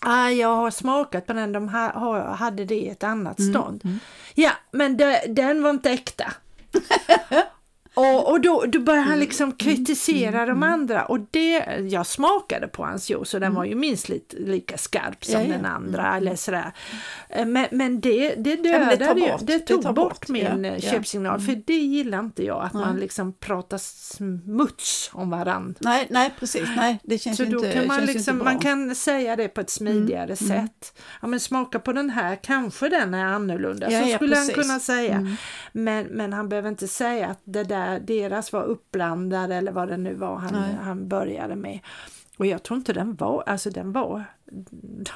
Ah, 0.01 0.29
jag 0.29 0.57
har 0.57 0.71
smakat 0.71 1.27
på 1.27 1.33
den, 1.33 1.53
de 1.53 1.69
ha, 1.69 1.91
ha, 1.99 2.35
hade 2.35 2.65
det 2.65 2.75
i 2.75 2.89
ett 2.89 3.03
annat 3.05 3.39
Mm. 3.39 3.53
stånd. 3.53 3.99
Ja, 4.35 4.51
men 4.71 4.97
det, 4.97 5.25
den 5.29 5.63
var 5.63 5.71
inte 5.71 5.91
äkta. 5.91 6.33
Och, 7.99 8.31
och 8.31 8.41
då, 8.41 8.65
då 8.69 8.81
började 8.81 9.09
han 9.09 9.19
liksom 9.21 9.53
kritisera 9.53 10.47
de 10.47 10.63
andra 10.63 11.05
och 11.05 11.21
det, 11.31 11.65
jag 11.91 12.07
smakade 12.07 12.69
på 12.69 12.85
hans 12.85 13.11
juice 13.11 13.35
och 13.35 13.41
den 13.41 13.55
var 13.55 13.65
ju 13.65 13.75
minst 13.75 14.09
lite, 14.09 14.37
lika 14.37 14.79
skarp 14.79 15.25
som 15.25 15.41
Ja, 15.43 15.49
den 15.49 15.67
andra 15.67 16.17
eller 16.17 16.37
sådär. 16.37 16.73
Eh, 17.29 17.47
Men, 17.47 17.67
men 17.71 18.01
det, 18.01 18.35
det 18.35 18.57
det 18.57 18.57
dödade 18.57 19.07
tar 19.07 19.15
ju, 19.15 19.31
bort, 19.31 19.41
det 19.41 19.53
det 19.53 19.59
tog 19.59 19.83
tar 19.83 19.93
bort, 19.93 20.13
bort, 20.13 20.29
min 20.29 20.45
ja, 20.45 20.51
eh, 20.51 20.57
ja. 20.63 20.69
Mm. 20.69 20.81
köpsignal 20.81 21.41
för 21.41 21.63
det 21.67 21.75
gillar 21.79 22.19
inte 22.19 22.45
jag 22.45 22.65
att 22.65 22.73
man 22.75 22.97
liksom 22.97 23.33
pratar 23.33 23.79
smuts 23.79 25.11
om 25.13 25.31
varandra. 25.31 25.75
Nej, 25.81 26.07
nej 26.11 26.35
precis, 26.39 26.69
nej 26.77 26.99
det 27.03 27.19
känns 27.19 27.37
Så 27.37 27.45
då 27.45 27.59
inte, 27.59 27.73
kan 27.73 27.87
man, 27.87 28.01
liksom, 28.01 28.19
inte 28.19 28.45
bra. 28.45 28.45
man 28.53 28.59
kan 28.59 28.95
säga 28.95 29.37
det 29.37 29.49
på 29.49 29.61
ett 29.61 29.71
smidigare 29.71 30.37
sätt. 30.37 30.99
Ja 31.23 31.29
men 31.29 31.41
smaka 31.41 31.79
på 31.79 31.93
den 31.93 32.11
här, 32.11 32.37
kanske 32.43 32.89
den 32.89 33.15
är 33.15 33.25
annorlunda. 33.25 33.91
Ja, 33.91 34.03
så 34.03 34.15
skulle 34.15 34.37
han 34.37 34.47
precis. 34.49 34.63
kunna 34.63 34.81
säga. 34.81 35.15
Mm. 35.15 35.37
Men, 35.73 36.07
men 36.07 36.33
han 36.33 36.49
behöver 36.49 36.69
inte 36.69 36.89
säga 36.89 37.27
att 37.27 37.41
det 37.45 37.65
där, 37.65 37.88
deras 37.99 38.53
var 38.53 38.65
uppblandad 38.65 39.53
eller 39.53 39.73
vad 39.73 39.89
det 39.89 39.97
nu 39.97 40.15
var 40.15 40.37
han, 40.37 40.53
Nej. 40.53 40.75
han 40.83 41.09
började 41.09 41.57
med. 41.57 41.79
Och 42.39 42.47
jag 42.47 42.63
tror 42.63 42.77
inte 42.79 42.93
den 42.93 43.15
var, 43.15 43.43
alltså 43.47 43.71
den 43.71 43.93
var, 43.93 44.25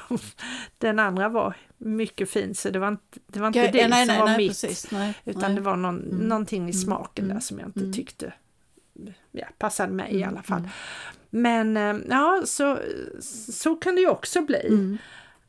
den 0.77 0.99
andra 0.99 1.29
var 1.29 1.53
mycket 1.77 2.29
fin 2.29 2.55
så 2.55 2.69
det 2.69 2.79
var 2.79 2.87
inte 2.87 3.19
det, 3.27 3.39
var 3.39 3.47
inte 3.47 3.59
Ja, 3.59 3.71
det 3.71 3.87
nej, 3.87 4.05
som 4.05 4.13
nej, 4.13 4.19
var 4.19 4.27
nej, 4.27 4.37
mitt. 4.37 4.49
precis, 4.49 4.89
Utan 5.25 5.55
det 5.55 5.61
var 5.61 5.75
någon, 5.75 5.99
Mm. 6.03 6.17
någonting 6.27 6.61
i 6.61 6.71
Mm. 6.71 6.73
smaken 6.73 7.25
där 7.25 7.31
Mm. 7.31 7.41
som 7.41 7.59
jag 7.59 7.67
inte 7.67 7.79
Mm. 7.79 7.93
tyckte 7.93 8.33
ja, 9.31 9.47
passade 9.57 9.93
mig 9.93 10.11
i 10.13 10.17
Mm. 10.23 10.29
alla 10.33 10.43
fall. 10.43 10.69
Men 11.29 11.77
eh, 11.77 11.95
ja, 12.09 12.41
så, 12.45 12.79
så 13.51 13.75
kan 13.75 13.95
det 13.95 14.01
ju 14.01 14.09
också 14.09 14.41
bli. 14.41 14.97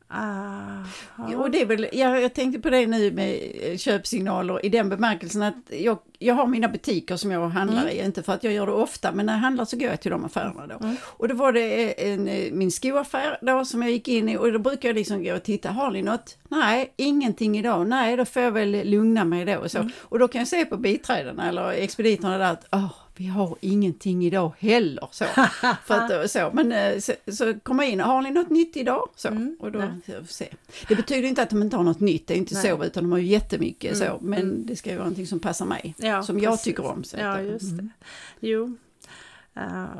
Ah, 0.07 0.83
ja. 1.31 1.37
Och 1.37 1.51
det 1.51 1.61
är 1.61 1.65
väl, 1.65 1.87
jag, 1.91 2.21
jag 2.21 2.33
tänkte 2.33 2.61
på 2.61 2.69
det 2.69 2.87
nu 2.87 3.11
med 3.11 3.39
eh, 3.61 3.77
köpsignaler 3.77 4.65
i 4.65 4.69
den 4.69 4.89
bemärkelsen 4.89 5.41
att 5.43 5.55
jag, 5.69 5.97
jag 6.19 6.35
har 6.35 6.47
mina 6.47 6.67
butiker 6.67 7.15
som 7.17 7.31
jag 7.31 7.49
handlar 7.49 7.81
Mm. 7.81 7.95
i, 7.95 8.05
inte 8.05 8.23
för 8.23 8.33
att 8.33 8.43
jag 8.43 8.53
gör 8.53 8.65
det 8.65 8.71
ofta, 8.71 9.11
men 9.11 9.25
när 9.25 9.33
jag 9.33 9.39
handlar 9.39 9.65
så 9.65 9.77
går 9.77 9.89
jag 9.89 10.01
till 10.01 10.11
de 10.11 10.25
affärerna 10.25 10.67
då. 10.67 10.75
Mm. 10.85 10.95
Och 11.03 11.27
då 11.27 11.35
var 11.35 11.51
det 11.51 12.07
en, 12.11 12.27
eh, 12.27 12.51
min 12.51 12.71
skoaffär 12.71 13.37
då 13.41 13.65
som 13.65 13.81
jag 13.81 13.91
gick 13.91 14.07
in 14.07 14.29
i 14.29 14.37
och 14.37 14.51
då 14.51 14.59
brukar 14.59 14.89
jag 14.89 14.95
liksom 14.95 15.23
gå 15.23 15.35
och 15.35 15.43
titta, 15.43 15.69
har 15.69 15.91
ni 15.91 16.01
något? 16.01 16.37
Nej, 16.49 16.93
ingenting 16.97 17.57
idag. 17.57 17.87
Nej, 17.87 18.17
då 18.17 18.25
får 18.25 18.41
jag 18.41 18.51
väl 18.51 18.81
lugna 18.89 19.25
mig 19.25 19.45
då 19.45 19.57
och 19.57 19.71
så. 19.71 19.77
Mm. 19.77 19.91
Och 20.01 20.19
då 20.19 20.27
kan 20.27 20.39
jag 20.39 20.47
se 20.47 20.65
på 20.65 20.77
biträdena 20.77 21.49
eller 21.49 21.69
expediterna 21.71 22.37
där 22.37 22.51
att 22.51 22.65
åh, 22.71 22.93
vi 23.17 23.25
har 23.27 23.55
ingenting 23.61 24.25
idag 24.25 24.51
heller. 24.59 25.07
Så. 25.11 25.25
För 25.85 25.95
att, 25.95 26.31
så. 26.31 26.49
Men 26.53 26.71
eh, 26.71 26.99
så, 26.99 27.13
så 27.31 27.53
kommer 27.59 27.83
jag 27.83 27.91
in, 27.93 27.99
har 27.99 28.21
ni 28.21 28.31
något 28.31 28.49
nytt 28.49 28.77
idag? 28.77 29.09
Så. 29.15 29.27
Mm, 29.27 29.57
Och 29.59 29.71
då, 29.71 29.83
se. 30.27 30.47
Det 30.87 30.95
betyder 30.95 31.27
inte 31.27 31.41
att 31.41 31.49
de 31.49 31.61
inte 31.61 31.75
har 31.77 31.83
något 31.83 31.99
nytt, 31.99 32.27
det 32.27 32.33
är 32.33 32.37
inte 32.37 32.53
Nej. 32.53 32.63
så, 32.63 32.83
utan 32.83 33.03
de 33.03 33.11
har 33.11 33.19
ju 33.19 33.25
jättemycket 33.27 33.95
Mm, 33.95 34.07
så. 34.07 34.25
Men 34.25 34.41
mm. 34.41 34.65
det 34.65 34.75
ska 34.75 34.89
ju 34.89 34.95
vara 34.95 35.05
någonting 35.05 35.27
som 35.27 35.39
passar 35.39 35.65
mig, 35.65 35.95
Ja, 35.97 36.23
som 36.23 36.39
jag 36.39 36.51
precis. 36.53 36.63
tycker 36.63 36.85
om. 36.85 37.03
Så 37.03 37.17
Ja, 37.19 37.41
just 37.41 37.65
det. 37.69 37.73
mm. 37.73 37.89
Jo. 38.39 38.77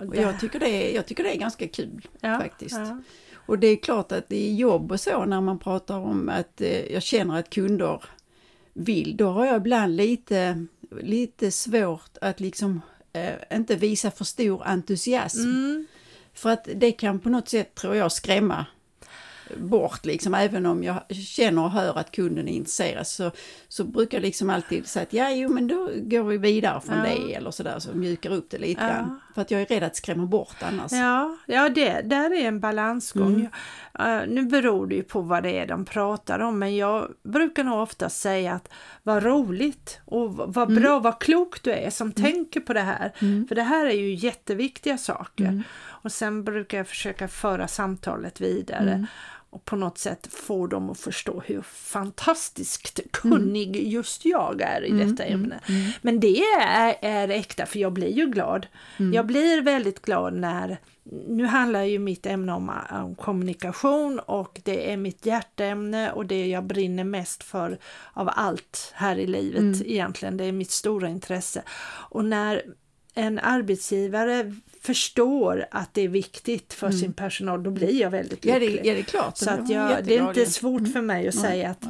Och 0.02 0.06
det- 0.16 0.22
jag, 0.22 0.40
tycker 0.40 0.60
det 0.60 0.70
är, 0.70 0.96
jag 0.96 1.06
tycker 1.06 1.24
det 1.24 1.36
är 1.36 1.40
ganska 1.40 1.68
kul 1.68 2.08
ja, 2.22 2.40
faktiskt. 2.40 2.76
Ja. 2.78 3.02
Och 3.48 3.60
det 3.60 3.68
är 3.68 3.76
klart 3.76 4.12
att 4.12 4.32
i 4.32 4.56
jobb 4.56 4.92
och 4.92 5.00
så 5.00 5.26
när 5.26 5.42
man 5.42 5.60
pratar 5.60 5.98
om 5.98 6.30
att 6.30 6.62
eh, 6.62 6.94
jag 6.94 7.04
känner 7.04 7.40
att 7.40 7.50
kunder 7.50 8.04
vill, 8.74 9.18
då 9.18 9.30
har 9.30 9.46
jag 9.46 9.58
ibland 9.58 9.96
lite, 9.96 10.66
lite 11.02 11.52
svårt 11.52 12.18
att 12.22 12.40
liksom 12.40 12.82
eh, 13.16 13.58
inte 13.58 13.76
visa 13.76 14.12
för 14.12 14.26
stor 14.26 14.64
entusiasm. 14.68 15.40
Mm. 15.42 15.86
För 16.34 16.50
att 16.50 16.68
det 16.76 16.92
kan 16.92 17.20
på 17.20 17.30
något 17.30 17.50
sätt, 17.50 17.76
tror 17.76 17.96
jag, 17.96 18.12
skrämma 18.12 18.66
bort 19.58 20.06
liksom, 20.06 20.34
även 20.34 20.66
om 20.66 20.84
jag 20.84 21.04
känner 21.16 21.64
och 21.64 21.72
hör 21.72 21.98
att 21.98 22.12
kunden 22.12 22.48
är 22.48 22.54
intresserad 22.54 23.08
så, 23.08 23.32
så 23.68 23.84
brukar 23.84 24.18
jag 24.18 24.22
liksom 24.26 24.50
alltid 24.50 24.88
säga 24.88 25.04
att 25.04 25.14
ja, 25.14 25.30
jo 25.32 25.50
men 25.50 25.68
då 25.68 25.90
går 25.96 26.24
vi 26.24 26.38
vidare 26.38 26.82
från 26.82 26.98
Ja. 26.98 27.04
det 27.04 27.34
eller 27.34 27.52
sådär, 27.52 27.80
så 27.80 27.94
mjukar 27.94 28.32
upp 28.32 28.50
det 28.50 28.58
lite 28.58 28.82
Ja. 28.82 28.88
grann. 28.88 29.20
För 29.36 29.42
att 29.42 29.52
jag 29.52 29.62
är 29.62 29.66
rädd 29.66 29.84
att 29.84 29.96
skrämma 29.96 30.26
bort 30.26 30.56
annars. 30.60 30.92
Ja, 30.92 31.38
ja 31.46 31.70
det 31.70 32.02
där 32.02 32.34
är 32.34 32.48
en 32.48 32.60
balansgång. 32.60 33.50
Mm. 33.96 34.22
Eh, 34.22 34.28
nu 34.28 34.44
beror 34.44 34.88
det 34.88 34.96
ju 34.96 35.04
på 35.04 35.22
vad 35.22 35.44
det 35.44 35.60
är 35.60 35.68
de 35.68 35.86
pratar 35.86 36.40
om, 36.40 36.60
men 36.60 36.76
jag 36.76 37.12
brukar 37.24 37.64
nog 37.64 37.80
ofta 37.82 38.10
säga 38.10 38.54
att 38.54 38.70
vad 39.04 39.24
roligt 39.24 40.00
och 40.06 40.36
vad 40.36 40.70
Mm. 40.70 40.84
bra, 40.84 41.00
vad 41.00 41.20
klok 41.20 41.64
du 41.64 41.72
är 41.72 41.90
som 41.90 42.12
tänker 42.12 42.60
på 42.60 42.74
det 42.74 42.82
här. 42.82 43.12
Mm. 43.20 43.48
För 43.48 43.56
det 43.56 43.64
här 43.64 43.86
är 43.86 43.94
ju 43.94 44.14
jätteviktiga 44.14 44.98
saker. 44.98 45.46
Mm. 45.46 45.64
Och 45.88 46.12
sen 46.12 46.44
brukar 46.44 46.78
jag 46.78 46.88
försöka 46.88 47.28
föra 47.28 47.68
samtalet 47.68 48.42
vidare. 48.42 49.08
Mm. 49.56 49.62
och 49.62 49.66
på 49.66 49.76
något 49.76 49.98
sätt 49.98 50.28
få 50.32 50.68
dem 50.68 50.90
att 50.90 51.00
förstå 51.00 51.42
hur 51.46 51.62
fantastiskt 51.62 53.00
kunnig 53.12 53.88
just 53.88 54.26
jag 54.26 54.62
är 54.62 54.82
i 54.86 54.90
Mm, 54.90 55.10
detta 55.10 55.24
mm, 55.24 55.42
ämne. 55.44 55.60
mm. 55.70 55.92
Men 56.02 56.20
det 56.20 56.40
är, 56.40 56.96
är 57.02 57.30
äkta 57.30 57.66
för 57.66 57.80
jag 57.80 57.94
blir 57.94 58.12
ju 58.12 58.26
glad. 58.26 58.68
Mm. 58.98 59.14
Jag 59.14 59.26
blir 59.26 59.62
väldigt 59.62 60.02
glad 60.02 60.34
när, 60.34 60.78
nu 61.28 61.46
handlar 61.46 61.84
ju 61.84 62.00
mitt 62.00 62.26
ämne 62.26 62.54
om, 62.54 62.72
om 62.92 63.16
kommunikation 63.16 64.20
och 64.20 64.60
det 64.64 64.92
är 64.92 64.98
mitt 64.98 65.26
hjärteämne 65.26 66.12
och 66.12 66.26
det 66.26 66.46
jag 66.48 66.64
brinner 66.64 67.04
mest 67.04 67.44
för 67.44 67.78
av 68.14 68.30
allt 68.36 68.92
här 68.96 69.16
i 69.20 69.28
livet 69.28 69.60
Mm. 69.60 69.82
egentligen. 69.86 70.38
Det 70.38 70.46
är 70.46 70.52
mitt 70.52 70.72
stora 70.72 71.10
intresse. 71.10 71.64
Och 72.10 72.26
när 72.26 72.62
en 73.16 73.40
arbetsgivare 73.40 74.54
förstår 74.82 75.66
att 75.72 75.94
det 75.94 76.02
är 76.02 76.08
viktigt 76.08 76.74
för 76.74 76.92
sin 76.92 77.14
personal, 77.14 77.64
då 77.64 77.72
blir 77.72 78.02
jag 78.02 78.10
väldigt 78.10 78.46
Mm. 78.46 78.54
Ja, 78.56 78.60
lycklig. 78.60 78.84
det, 78.84 78.88
ja, 78.90 78.94
det 78.94 79.00
är 79.00 79.04
klart. 79.04 79.38
Så 79.38 79.50
att 79.50 79.70
Jag 79.70 80.04
det 80.06 80.16
är 80.18 80.28
inte 80.28 80.46
svårt 80.46 80.80
Mm. 80.80 80.92
för 80.94 81.02
mig 81.02 81.28
att 81.28 81.36
Nej, 81.36 81.44
säga 81.44 81.70
att 81.70 81.86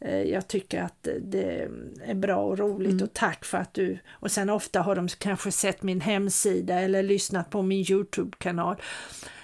eh, 0.00 0.22
jag 0.22 0.48
tycker 0.48 0.82
att 0.82 1.08
det 1.20 1.68
är 2.04 2.14
bra 2.14 2.36
och 2.36 2.58
roligt 2.58 2.90
Mm. 2.90 3.04
och 3.04 3.12
tack 3.12 3.44
för 3.44 3.58
att 3.58 3.74
du... 3.74 3.98
Och 4.10 4.30
sen 4.30 4.50
ofta 4.50 4.80
har 4.80 4.96
de 4.96 5.08
kanske 5.08 5.52
sett 5.52 5.82
min 5.82 6.00
hemsida 6.00 6.74
eller 6.80 7.02
lyssnat 7.02 7.50
på 7.50 7.62
min 7.62 7.84
Youtube-kanal. 7.90 8.76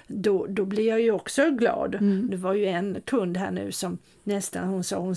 Då, 0.07 0.45
då 0.49 0.65
blir 0.65 0.87
jag 0.87 1.01
ju 1.01 1.11
också 1.11 1.51
glad. 1.51 1.95
Mm. 1.95 2.27
Det 2.31 2.37
var 2.37 2.53
ju 2.53 2.65
en 2.65 3.01
kund 3.05 3.37
här 3.37 3.51
nu 3.51 3.71
som 3.71 3.97
nästan 4.23 4.67
hon 4.67 4.83
sa 4.83 4.97
hon 4.97 5.15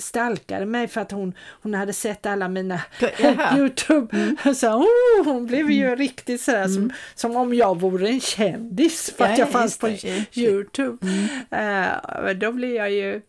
stalkade 0.00 0.66
mig 0.66 0.88
för 0.88 1.00
att 1.00 1.12
hon, 1.12 1.34
hon 1.62 1.74
hade 1.74 1.92
sett 1.92 2.26
alla 2.26 2.48
mina. 2.48 2.80
Youtube. 3.56 4.36
Så, 4.54 4.68
oh, 4.68 5.24
hon 5.24 5.46
blev 5.46 5.70
ju 5.70 5.96
riktigt 5.96 6.40
sådär 6.40 6.68
som, 6.68 6.92
som 7.14 7.36
om 7.36 7.54
jag 7.54 7.80
vore 7.80 8.08
en 8.08 8.20
kändis 8.20 9.14
för 9.16 9.24
att 9.24 9.30
Ja, 9.30 9.38
jag 9.38 9.48
ja, 9.48 9.52
fanns 9.52 9.78
på 9.78 9.86
det. 9.86 10.36
Youtube. 10.36 11.06
Men 11.50 12.38
då 12.38 12.52
blir 12.52 12.76
jag 12.76 12.90
ju 12.90 13.20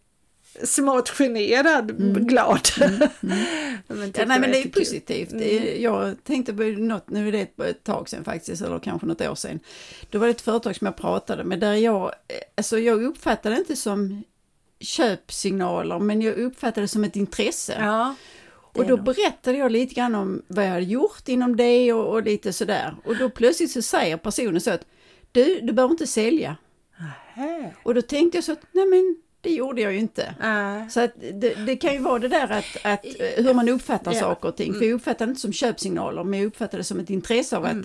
smått 0.64 1.10
generad, 1.10 1.98
glad. 2.28 2.60
men 3.20 4.14
Ja, 4.18 4.26
nej, 4.26 4.40
men 4.40 4.42
det 4.42 4.48
är 4.48 4.50
jättekul. 4.58 4.72
positivt. 4.82 5.34
Är- 5.34 5.82
Jag 5.82 6.16
tänkte 6.24 6.54
på 6.54 6.64
något, 6.64 7.10
nu 7.10 7.28
är 7.28 7.32
det 7.32 7.40
ett- 7.42 7.60
ett 7.60 7.84
tag 7.84 8.10
sedan 8.10 8.24
faktiskt, 8.24 8.62
eller 8.62 8.80
kanske 8.80 9.08
något 9.08 9.22
år 9.22 9.36
sedan. 9.36 9.60
Då 10.10 10.20
var 10.20 10.28
det 10.28 10.32
ett 10.32 10.42
företag 10.42 10.76
som 10.76 10.86
jag 10.86 10.98
pratade 10.98 11.44
med 11.44 11.60
där 11.60 11.74
jag, 11.74 12.04
eh, 12.06 12.12
alltså 12.56 12.80
jag 12.80 13.04
uppfattade 13.04 13.56
det 13.56 13.60
inte 13.60 13.76
som 13.76 14.24
köpsignaler, 14.80 16.00
men 16.00 16.22
jag 16.22 16.36
uppfattade 16.38 16.82
det 16.82 16.88
som 16.88 17.04
ett 17.04 17.16
intresse. 17.16 17.76
Ja, 17.80 18.16
och 18.74 18.88
då 18.88 18.98
berättade 18.98 19.58
jag 19.58 19.72
lite 19.72 19.96
grann 19.96 20.16
om 20.16 20.42
vad 20.48 20.66
jag 20.66 20.70
hade 20.70 20.84
gjort 20.86 21.30
inom 21.30 21.56
det 21.58 21.94
och, 21.94 22.06
och 22.14 22.24
lite 22.24 22.54
sådär. 22.54 22.96
Och 23.06 23.18
då 23.18 23.30
plötsligt 23.30 23.72
så 23.72 23.82
säger 23.82 24.18
personen 24.18 24.62
så 24.62 24.72
att 24.72 24.86
du, 25.32 25.60
du 25.62 25.74
behöver 25.74 25.92
inte 25.92 26.08
sälja. 26.08 26.56
Nähä. 27.36 27.74
Och 27.84 27.94
då 27.96 28.02
tänkte 28.02 28.38
jag 28.38 28.44
så 28.46 28.52
att, 28.52 28.62
nej 28.72 28.86
men 28.86 29.16
det 29.42 29.50
gjorde 29.54 29.82
jag 29.82 29.94
ju 29.94 30.00
inte. 30.00 30.36
Nej. 30.40 30.90
Så 30.90 31.08
det, 31.34 31.54
det 31.66 31.76
kan 31.76 31.94
ju 31.94 32.00
vara 32.00 32.20
det 32.20 32.28
där 32.28 32.52
att, 32.52 32.66
att 32.84 33.06
eh, 33.06 33.44
hur 33.46 33.54
man 33.54 33.70
uppfattar 33.70 34.14
Ja. 34.14 34.20
saker 34.20 34.50
och 34.50 34.56
ting. 34.56 34.74
För 34.74 34.86
jag 34.86 34.94
uppfattar 34.94 35.26
det 35.26 35.30
inte 35.30 35.42
som 35.42 35.54
köpsignaler, 35.54 36.24
men 36.24 36.40
jag 36.40 36.48
uppfattar 36.48 36.78
det 36.78 36.84
som 36.84 37.00
ett 37.00 37.10
intresse 37.10 37.58
av 37.58 37.66
att, 37.66 37.78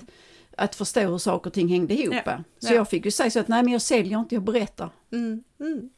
att 0.56 0.75
förstå 0.75 1.00
hur 1.00 1.18
saker 1.18 1.50
och 1.50 1.54
ting 1.54 1.68
hängde 1.68 1.94
ihop. 1.94 2.12
Mm. 2.12 2.23
Ja. 2.26 2.38
Så 2.59 2.73
Ja. 2.73 2.75
jag 2.76 2.88
fick 2.88 3.04
ju 3.04 3.11
säga 3.11 3.30
så 3.30 3.40
att 3.40 3.49
nej 3.49 3.62
men 3.62 3.73
jag 3.73 3.82
säljer 3.82 4.18
inte, 4.18 4.35
jag 4.35 4.44
berättar. 4.44 4.90
Mm, 5.12 5.44
mm. 5.61 5.90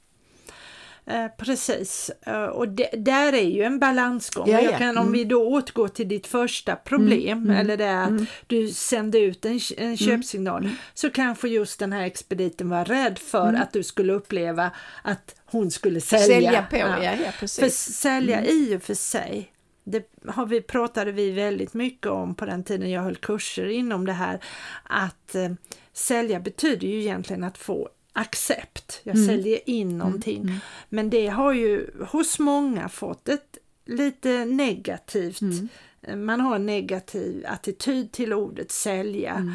Eh, 1.07 1.27
precis, 1.39 2.11
Eh, 2.27 2.45
och 2.45 2.69
det, 2.69 2.89
där 2.93 3.33
är 3.33 3.49
ju 3.49 3.63
en 3.63 3.79
balansgång. 3.79 4.51
Ja, 4.51 4.61
Jag 4.61 4.73
ja. 4.73 4.79
kan, 4.79 4.99
Om 4.99 5.03
Mm. 5.07 5.13
vi 5.13 5.25
då 5.25 5.49
återgår 5.49 5.89
till 5.89 6.09
ditt 6.09 6.27
första 6.27 6.77
problem, 6.77 7.39
Mm, 7.39 7.51
mm, 7.51 7.57
eller 7.61 7.77
det 7.77 8.03
att 8.03 8.09
mm. 8.09 8.27
du 8.47 8.69
sände 8.69 9.19
ut 9.19 9.45
en, 9.45 9.61
en 9.77 9.97
köpsignal, 9.97 10.71
så 10.95 11.11
kanske 11.11 11.49
just 11.49 11.79
den 11.79 11.93
här 11.93 12.03
expediten 12.03 12.69
var 12.69 12.85
rädd 12.85 13.19
för 13.19 13.49
Mm. 13.49 13.61
att 13.63 13.73
du 13.73 13.83
skulle 13.83 14.13
uppleva 14.13 14.71
att 15.03 15.35
hon 15.47 15.71
skulle 15.71 16.01
sälja. 16.01 16.27
Sälja, 16.27 16.67
på, 16.71 16.77
Ja. 16.77 17.05
ja, 17.05 17.13
ja 17.25 17.33
För 17.33 17.39
precis. 17.41 17.79
sälja 17.97 18.45
i 18.45 18.77
och 18.77 18.83
för 18.83 18.95
sig, 18.95 19.51
det 19.85 20.11
har 20.27 20.47
vi, 20.47 20.61
pratade 20.63 21.13
vi 21.13 21.31
väldigt 21.31 21.75
mycket 21.75 22.07
om 22.07 22.35
på 22.35 22.45
den 22.47 22.65
tiden 22.65 22.91
jag 22.91 23.03
höll 23.03 23.17
kurser 23.17 23.67
inom 23.67 24.07
det 24.07 24.13
här, 24.13 24.41
att 24.85 25.35
eh, 25.35 25.51
sälja 25.93 26.41
betyder 26.41 26.89
ju 26.89 27.01
egentligen 27.01 27.45
att 27.45 27.59
få 27.59 27.89
accept. 28.17 29.01
Jag 29.03 29.17
Mm. 29.17 29.27
säljer 29.29 29.59
in 29.71 29.99
någonting. 29.99 30.61
Men 30.89 31.11
det 31.11 31.27
har 31.29 31.53
ju 31.53 31.91
hos 32.11 32.39
många 32.39 32.89
fått 32.89 33.29
ett 33.29 33.59
lite 33.87 34.45
negativt, 34.45 35.41
Mm. 35.41 36.27
man 36.27 36.41
har 36.41 36.57
en 36.57 36.67
negativ 36.67 37.45
attityd 37.49 38.13
till 38.13 38.33
ordet 38.33 38.71
sälja. 38.71 39.31
Mm. 39.35 39.55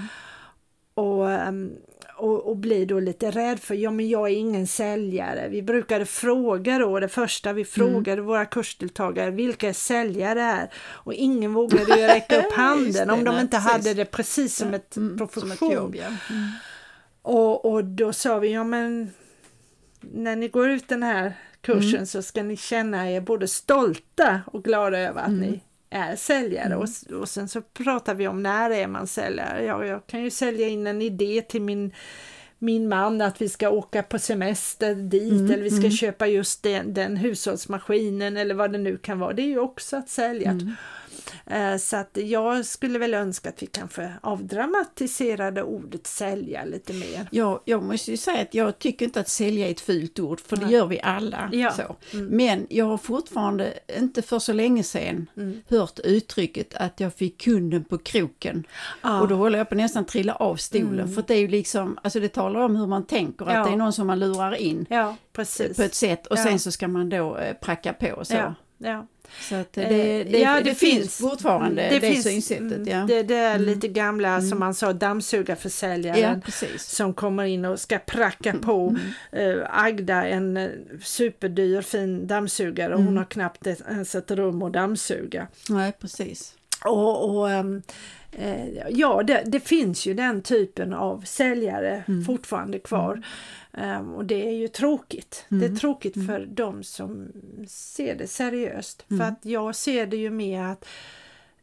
Och, 0.94 1.32
ehm, 1.32 1.72
och, 2.18 2.48
och 2.50 2.58
blir 2.58 2.86
då 2.86 3.00
lite 3.00 3.32
rädd 3.32 3.60
för, 3.60 3.76
ja 3.76 3.92
men 3.92 4.10
jag 4.10 4.30
är 4.30 4.34
ingen 4.36 4.68
säljare. 4.68 5.48
Vi 5.50 5.62
brukade 5.62 6.06
fråga 6.06 6.78
då, 6.78 7.00
det 7.00 7.08
första 7.10 7.50
Mm. 7.50 7.58
vi 7.58 7.66
frågade 7.66 8.22
våra 8.22 8.46
kursdeltagare, 8.46 9.32
vilka 9.32 9.74
säljare 9.74 10.42
är? 10.42 10.70
Och 10.88 11.14
ingen 11.14 11.54
vågade 11.54 11.96
ju 12.02 12.08
räcka 12.08 12.38
upp 12.48 12.54
handen 12.56 13.08
det, 13.08 13.14
om 13.14 13.24
de 13.24 13.40
inte 13.40 13.58
precis. 13.58 13.72
hade 13.72 13.94
det 13.94 14.06
precis 14.06 14.56
som 14.56 14.74
ett 14.74 14.98
Mm, 14.98 15.18
profession. 15.18 15.58
Som 15.58 15.68
ett 15.68 15.74
jobb, 15.76 15.96
ja. 15.96 16.06
Mm. 16.30 16.50
Och, 17.22 17.66
och 17.66 17.84
då 17.86 18.14
sa 18.14 18.40
vi, 18.40 18.54
ja 18.54 18.64
men 18.64 19.12
när 20.02 20.36
ni 20.36 20.48
går 20.48 20.70
ut 20.70 20.88
den 20.88 21.04
här 21.04 21.34
kursen 21.62 21.94
Mm. 21.96 22.06
så 22.06 22.22
ska 22.22 22.44
ni 22.44 22.58
känna 22.58 23.12
er 23.12 23.22
både 23.22 23.48
stolta 23.48 24.42
och 24.46 24.64
glada 24.64 25.00
över 25.00 25.22
att 25.22 25.28
Mm. 25.28 25.40
ni 25.40 25.60
är 25.90 26.16
säljare. 26.16 26.76
Och, 26.76 26.84
s- 26.84 27.04
och 27.04 27.30
sen 27.30 27.48
så 27.48 27.62
pratar 27.62 28.14
vi 28.16 28.28
om 28.28 28.44
när 28.44 28.70
är 28.70 28.88
man 28.88 29.08
säljare. 29.08 29.66
Ja, 29.66 29.86
jag 29.86 30.08
kan 30.08 30.22
ju 30.24 30.30
sälja 30.30 30.68
in 30.68 30.88
en 30.88 31.02
idé 31.02 31.42
till 31.50 31.62
min 31.62 31.92
min 32.62 32.90
man 32.90 33.22
att 33.22 33.42
vi 33.42 33.50
ska 33.50 33.70
åka 33.70 34.04
på 34.04 34.20
semester 34.20 34.96
dit 34.96 35.32
Mm, 35.32 35.52
eller 35.52 35.64
vi 35.64 35.70
ska 35.70 35.80
mm. 35.80 35.92
köpa 35.92 36.28
just 36.28 36.64
den, 36.64 36.94
den 36.94 37.18
hushållsmaskinen 37.18 38.38
eller 38.38 38.56
vad 38.56 38.72
det 38.72 38.78
nu 38.78 38.98
kan 38.98 39.20
vara. 39.20 39.34
Det 39.34 39.42
är 39.42 39.48
ju 39.48 39.60
också 39.60 39.98
att 39.98 40.10
sälja. 40.10 40.52
Mm. 40.52 40.76
Eh, 41.46 41.78
så 41.78 41.98
att 41.98 42.18
jag 42.24 42.66
skulle 42.66 43.00
väl 43.00 43.14
önska 43.14 43.50
att 43.50 43.64
vi 43.64 43.68
kanske 43.68 44.14
avdramatiserade 44.22 45.64
ordet 45.64 46.08
sälja 46.08 46.66
lite 46.66 46.94
mer. 46.94 47.28
Ja, 47.32 47.62
jag 47.66 47.84
måste 47.84 48.12
ju 48.12 48.18
säga 48.18 48.42
att 48.42 48.54
jag 48.54 48.80
tycker 48.80 49.06
inte 49.06 49.20
att 49.20 49.30
sälja 49.30 49.68
är 49.68 49.72
ett 49.72 49.82
fult 49.82 50.20
ord, 50.20 50.40
för 50.40 50.56
det 50.56 50.66
Nej. 50.66 50.74
gör 50.74 50.86
vi 50.86 51.02
alla. 51.02 51.50
Ja. 51.52 51.72
Så. 51.72 51.96
Mm. 52.18 52.26
Men 52.26 52.68
jag 52.70 52.86
har 52.86 52.98
fortfarande, 52.98 53.74
inte 53.98 54.22
för 54.22 54.40
så 54.40 54.54
länge 54.54 54.84
sedan, 54.84 55.30
mm. 55.38 55.62
hört 55.70 56.00
uttrycket 56.04 56.74
att 56.74 57.00
jag 57.00 57.14
fick 57.14 57.42
kunden 57.42 57.84
på 57.84 57.98
kroken. 57.98 58.64
Ah. 59.02 59.22
Och 59.22 59.28
då 59.28 59.36
håller 59.36 59.58
jag 59.58 59.70
på 59.70 59.76
nästan 59.76 60.06
trilla 60.06 60.36
av 60.36 60.56
stolen, 60.56 61.00
mm. 61.00 61.14
för 61.16 61.24
det 61.28 61.34
är 61.34 61.40
ju 61.40 61.48
liksom, 61.48 62.00
alltså 62.02 62.20
det 62.20 62.30
talar 62.30 62.60
om 62.60 62.76
hur 62.76 62.88
man 62.88 63.06
tänker, 63.06 63.46
ja. 63.46 63.58
att 63.58 63.68
det 63.68 63.74
är 63.74 63.78
någon 63.78 63.94
som 63.94 64.08
man 64.08 64.20
lurar 64.20 64.56
in 64.56 64.86
ja, 64.90 65.16
på 65.34 65.42
ett 65.42 65.96
sätt 65.96 66.28
och 66.28 66.40
sen 66.40 66.60
så 66.60 66.72
ska 66.72 66.88
man 66.88 67.10
då 67.10 67.38
eh, 67.38 67.54
pracka 67.54 67.94
på 67.94 68.26
så. 68.26 68.54
Ja. 68.82 69.08
Så 69.50 69.56
att 69.56 69.74
det, 69.74 69.86
det, 69.86 70.24
det, 70.24 70.40
ja, 70.40 70.62
det 70.62 70.76
finns 70.76 71.18
fortfarande 71.18 71.82
det, 71.82 72.00
det 72.00 72.00
finns, 72.00 72.24
synsättet. 72.24 72.88
Ja. 72.88 72.98
Det, 72.98 73.24
det 73.24 73.36
är 73.36 73.56
mm. 73.56 73.68
lite 73.68 73.88
gamla 73.88 74.30
mm. 74.30 74.50
som 74.50 74.60
man 74.60 74.74
sa 74.74 74.94
dammsugarförsäljaren 74.94 76.42
ja, 76.46 76.68
som 76.78 77.14
kommer 77.14 77.44
in 77.44 77.66
och 77.66 77.80
ska 77.80 78.00
pracka 78.00 78.54
på 78.54 78.96
mm. 79.32 79.60
äh, 79.60 79.66
Agda 79.70 80.26
en 80.26 80.58
eh, 80.58 80.70
superdyr 81.02 81.82
fin 81.82 82.28
dammsugare 82.28 82.94
och 82.94 83.00
hon 83.00 83.08
mm. 83.08 83.18
har 83.18 83.26
knappt 83.26 83.68
ens 83.68 84.16
ett 84.16 84.32
rum 84.32 84.62
att 84.62 84.74
dammsuga. 84.74 85.48
Nej 85.70 85.92
precis. 86.00 86.56
Och, 86.86 87.30
och 87.30 87.52
ähm, 87.52 87.82
ja, 88.90 89.24
det, 89.24 89.44
det, 89.46 89.60
finns 89.60 90.06
ju 90.06 90.14
den 90.14 90.42
typen 90.42 90.94
av 90.94 91.22
säljare 91.22 92.04
fortfarande 92.28 92.80
kvar. 92.80 93.24
Um, 93.72 94.14
och 94.14 94.26
det 94.26 94.48
är 94.48 94.54
ju 94.54 94.68
tråkigt. 94.68 95.46
Mm. 95.50 95.60
Det 95.60 95.66
är 95.66 95.70
mm. 95.70 95.80
tråkigt 95.80 96.16
mm. 96.16 96.28
för 96.28 96.46
de 96.46 96.84
som 96.84 97.32
ser 97.68 98.16
det 98.16 98.28
seriöst. 98.28 99.06
Mm. 99.10 99.20
För 99.20 99.34
att 99.34 99.46
jag 99.46 99.76
ser 99.76 100.06
det 100.06 100.18
ju 100.18 100.30
mer 100.30 100.64
att 100.64 100.86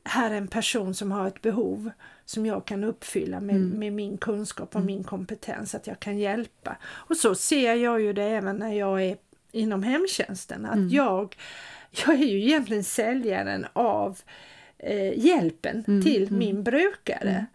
här 0.05 0.31
är 0.31 0.35
en 0.35 0.49
person 0.49 0.95
som 0.95 1.13
har 1.13 1.27
ett 1.27 1.43
behov 1.43 1.91
som 2.25 2.47
jag 2.47 2.65
kan 2.65 2.85
uppfylla 2.85 3.41
med, 3.41 3.57
mm. 3.57 3.79
med 3.79 3.93
min 3.93 4.19
kunskap 4.19 4.69
och 4.69 4.81
mm. 4.81 4.87
min 4.87 5.05
kompetens, 5.05 5.75
att 5.75 5.87
jag 5.87 6.01
kan 6.01 6.19
hjälpa. 6.19 6.77
Och 6.85 7.17
så 7.17 7.35
ser 7.35 7.75
jag 7.75 8.01
ju 8.01 8.13
det 8.13 8.23
även 8.23 8.57
när 8.57 8.73
jag 8.73 9.03
är 9.03 9.17
inom 9.53 9.83
hemtjänsten, 9.83 10.67
att 10.67 10.93
jag, 10.93 11.37
jag 11.91 12.15
är 12.15 12.27
ju 12.27 12.43
egentligen 12.43 12.85
säljaren 12.85 13.67
av 13.73 14.19
eh, 14.79 15.19
hjälpen 15.19 16.03
till 16.03 16.33
min 16.33 16.63
brukare 16.63 17.47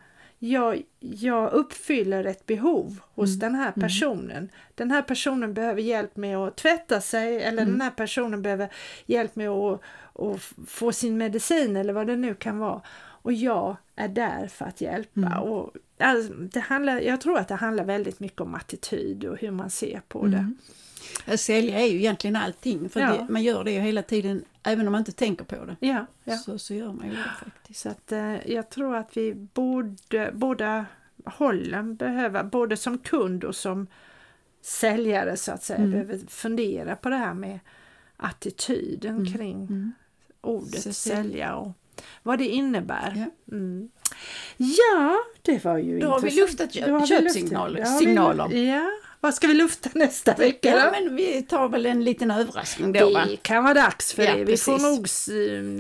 jag, 0.44 0.84
jag 1.00 1.52
uppfyller 1.52 2.26
ett 2.26 2.46
behov 2.46 3.00
hos 3.16 3.30
mm. 3.30 3.40
den 3.40 3.56
här 3.56 3.74
mm. 3.76 3.82
personen. 3.82 4.38
Mm. 4.38 4.50
Den 4.76 4.92
här 4.92 5.02
personen 5.02 5.54
behöver 5.54 5.82
hjälp 5.82 6.18
med 6.18 6.38
att 6.38 6.58
tvätta 6.58 7.02
sig 7.02 7.42
eller 7.42 7.62
mm. 7.62 7.72
den 7.72 7.82
här 7.82 7.92
personen 7.92 8.42
behöver 8.42 8.70
hjälp 9.06 9.36
med 9.36 9.50
att, 9.50 9.82
att, 10.14 10.42
få 10.68 10.92
sin 10.92 11.18
medicin 11.18 11.76
eller 11.76 11.94
vad 11.94 12.08
det 12.08 12.16
nu 12.16 12.36
kan 12.36 12.58
vara. 12.58 12.82
Och 12.98 13.34
jag 13.34 13.76
är 13.96 14.08
där 14.08 14.48
för 14.48 14.66
att 14.66 14.82
hjälpa. 14.82 15.22
Mm. 15.22 15.40
Och, 15.40 15.74
alltså, 15.98 16.34
det 16.34 16.60
handlar, 16.60 17.00
jag 17.00 17.22
tror 17.22 17.38
att 17.38 17.48
det 17.48 17.56
handlar 17.56 17.84
väldigt 17.84 18.20
mycket 18.20 18.42
om 18.42 18.56
attityd 18.56 19.26
och 19.26 19.38
hur 19.38 19.52
man 19.52 19.70
ser 19.70 20.02
på 20.08 20.26
det. 20.26 20.38
Mm. 20.38 20.58
Sälja 21.38 21.80
är 21.80 21.88
ju 21.88 21.98
egentligen 21.98 22.36
allting, 22.36 22.90
för 22.90 23.00
ja. 23.00 23.14
det, 23.14 23.28
man 23.30 23.44
gör 23.44 23.64
det 23.64 23.72
ju 23.72 23.80
hela 23.80 24.04
tiden 24.04 24.44
även 24.64 24.88
om 24.88 24.92
man 24.92 25.00
inte 25.00 25.12
tänker 25.12 25.46
på 25.46 25.66
det. 25.66 25.76
Ja, 25.80 26.06
ja. 26.24 26.38
Så, 26.38 26.60
så 26.60 26.74
gör 26.74 26.94
man 26.94 27.10
ju 27.10 27.16
det 27.16 27.32
faktiskt. 27.46 27.80
Så 27.80 27.90
att, 27.90 28.12
eh, 28.12 28.52
jag 28.52 28.70
tror 28.70 28.96
att 28.96 29.18
vi 29.18 29.34
borde, 29.34 30.32
båda 30.34 30.86
hållen 31.26 31.96
behöver, 31.96 32.44
både 32.44 32.78
som 32.78 32.98
kund 32.98 33.44
och 33.44 33.56
som 33.56 33.88
säljare 34.62 35.38
så 35.38 35.52
att 35.52 35.64
säga, 35.64 35.80
mm. 35.80 35.92
behöver 35.92 36.20
fundera 36.28 36.96
på 36.96 37.10
det 37.10 37.16
här 37.16 37.34
med 37.34 37.60
attityden 38.18 39.18
mm. 39.18 39.34
kring 39.34 39.58
mm. 39.58 39.92
ordet 40.42 40.82
så 40.82 40.94
sälja 40.94 41.56
och 41.56 41.72
vad 42.24 42.38
det 42.38 42.48
innebär. 42.48 43.14
Ja, 43.16 43.56
mm. 43.56 43.90
ja 44.58 45.18
det 45.42 45.66
var 45.66 45.78
ju 45.78 46.00
Då 46.00 46.18
intressant. 46.18 46.24
Har 46.24 46.30
vi 46.30 46.36
luftat 46.36 46.74
köpsignaler. 47.08 47.80
Ja, 48.54 48.90
vad 49.22 49.34
ska 49.34 49.48
vi 49.48 49.54
lufta 49.54 49.90
nästa 50.00 50.34
vecka? 50.34 50.70
Ja, 50.70 50.92
men 50.92 51.16
vi 51.16 51.42
tar 51.42 51.70
väl 51.70 51.86
en 51.86 52.04
liten 52.04 52.32
överraskning 52.32 52.92
då. 52.94 53.10
Det 53.10 53.38
kan 53.42 53.64
vara 53.64 53.74
dags 53.74 54.14
för 54.14 54.24
ja, 54.24 54.32
det. 54.32 54.40
Vi 54.40 54.46
precis. 54.46 54.66
får 54.66 54.80
nog 54.80 55.08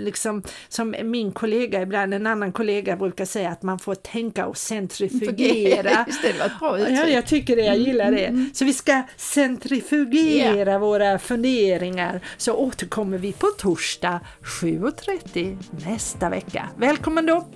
liksom, 0.01 0.43
som 0.69 0.95
min 1.03 1.31
kollega 1.31 1.81
ibland, 1.81 2.13
en 2.13 2.27
annan 2.27 2.51
kollega 2.51 2.95
brukar 2.95 3.25
säga 3.25 3.49
att 3.49 3.63
man 3.63 3.79
får 3.79 3.95
tänka 3.95 4.45
och 4.45 4.57
centrifugera. 4.57 6.05
Just 6.07 6.21
det, 6.21 6.31
det 6.31 6.39
var 6.39 6.45
ett 6.45 6.59
bra 6.59 6.79
uttryck. 6.79 6.99
Ja, 6.99 7.07
jag 7.07 7.27
tycker 7.27 7.55
det, 7.55 7.65
jag 7.65 7.77
gillar 7.77 8.11
det. 8.11 8.25
Mm. 8.25 8.49
Så 8.53 8.65
vi 8.65 8.73
ska 8.73 9.03
centrifugera 9.17 10.65
yeah. 10.65 10.81
våra 10.81 11.19
funderingar. 11.19 12.21
Så 12.37 12.53
återkommer 12.53 13.17
vi 13.17 13.31
på 13.33 13.47
torsdag 13.47 14.19
7.30 14.43 15.57
nästa 15.85 16.29
vecka. 16.29 16.69
Välkommen 16.77 17.25
då! 17.25 17.47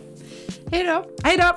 Hej 0.72 0.84
då! 0.84 1.06
Hej 1.24 1.38
då! 1.38 1.56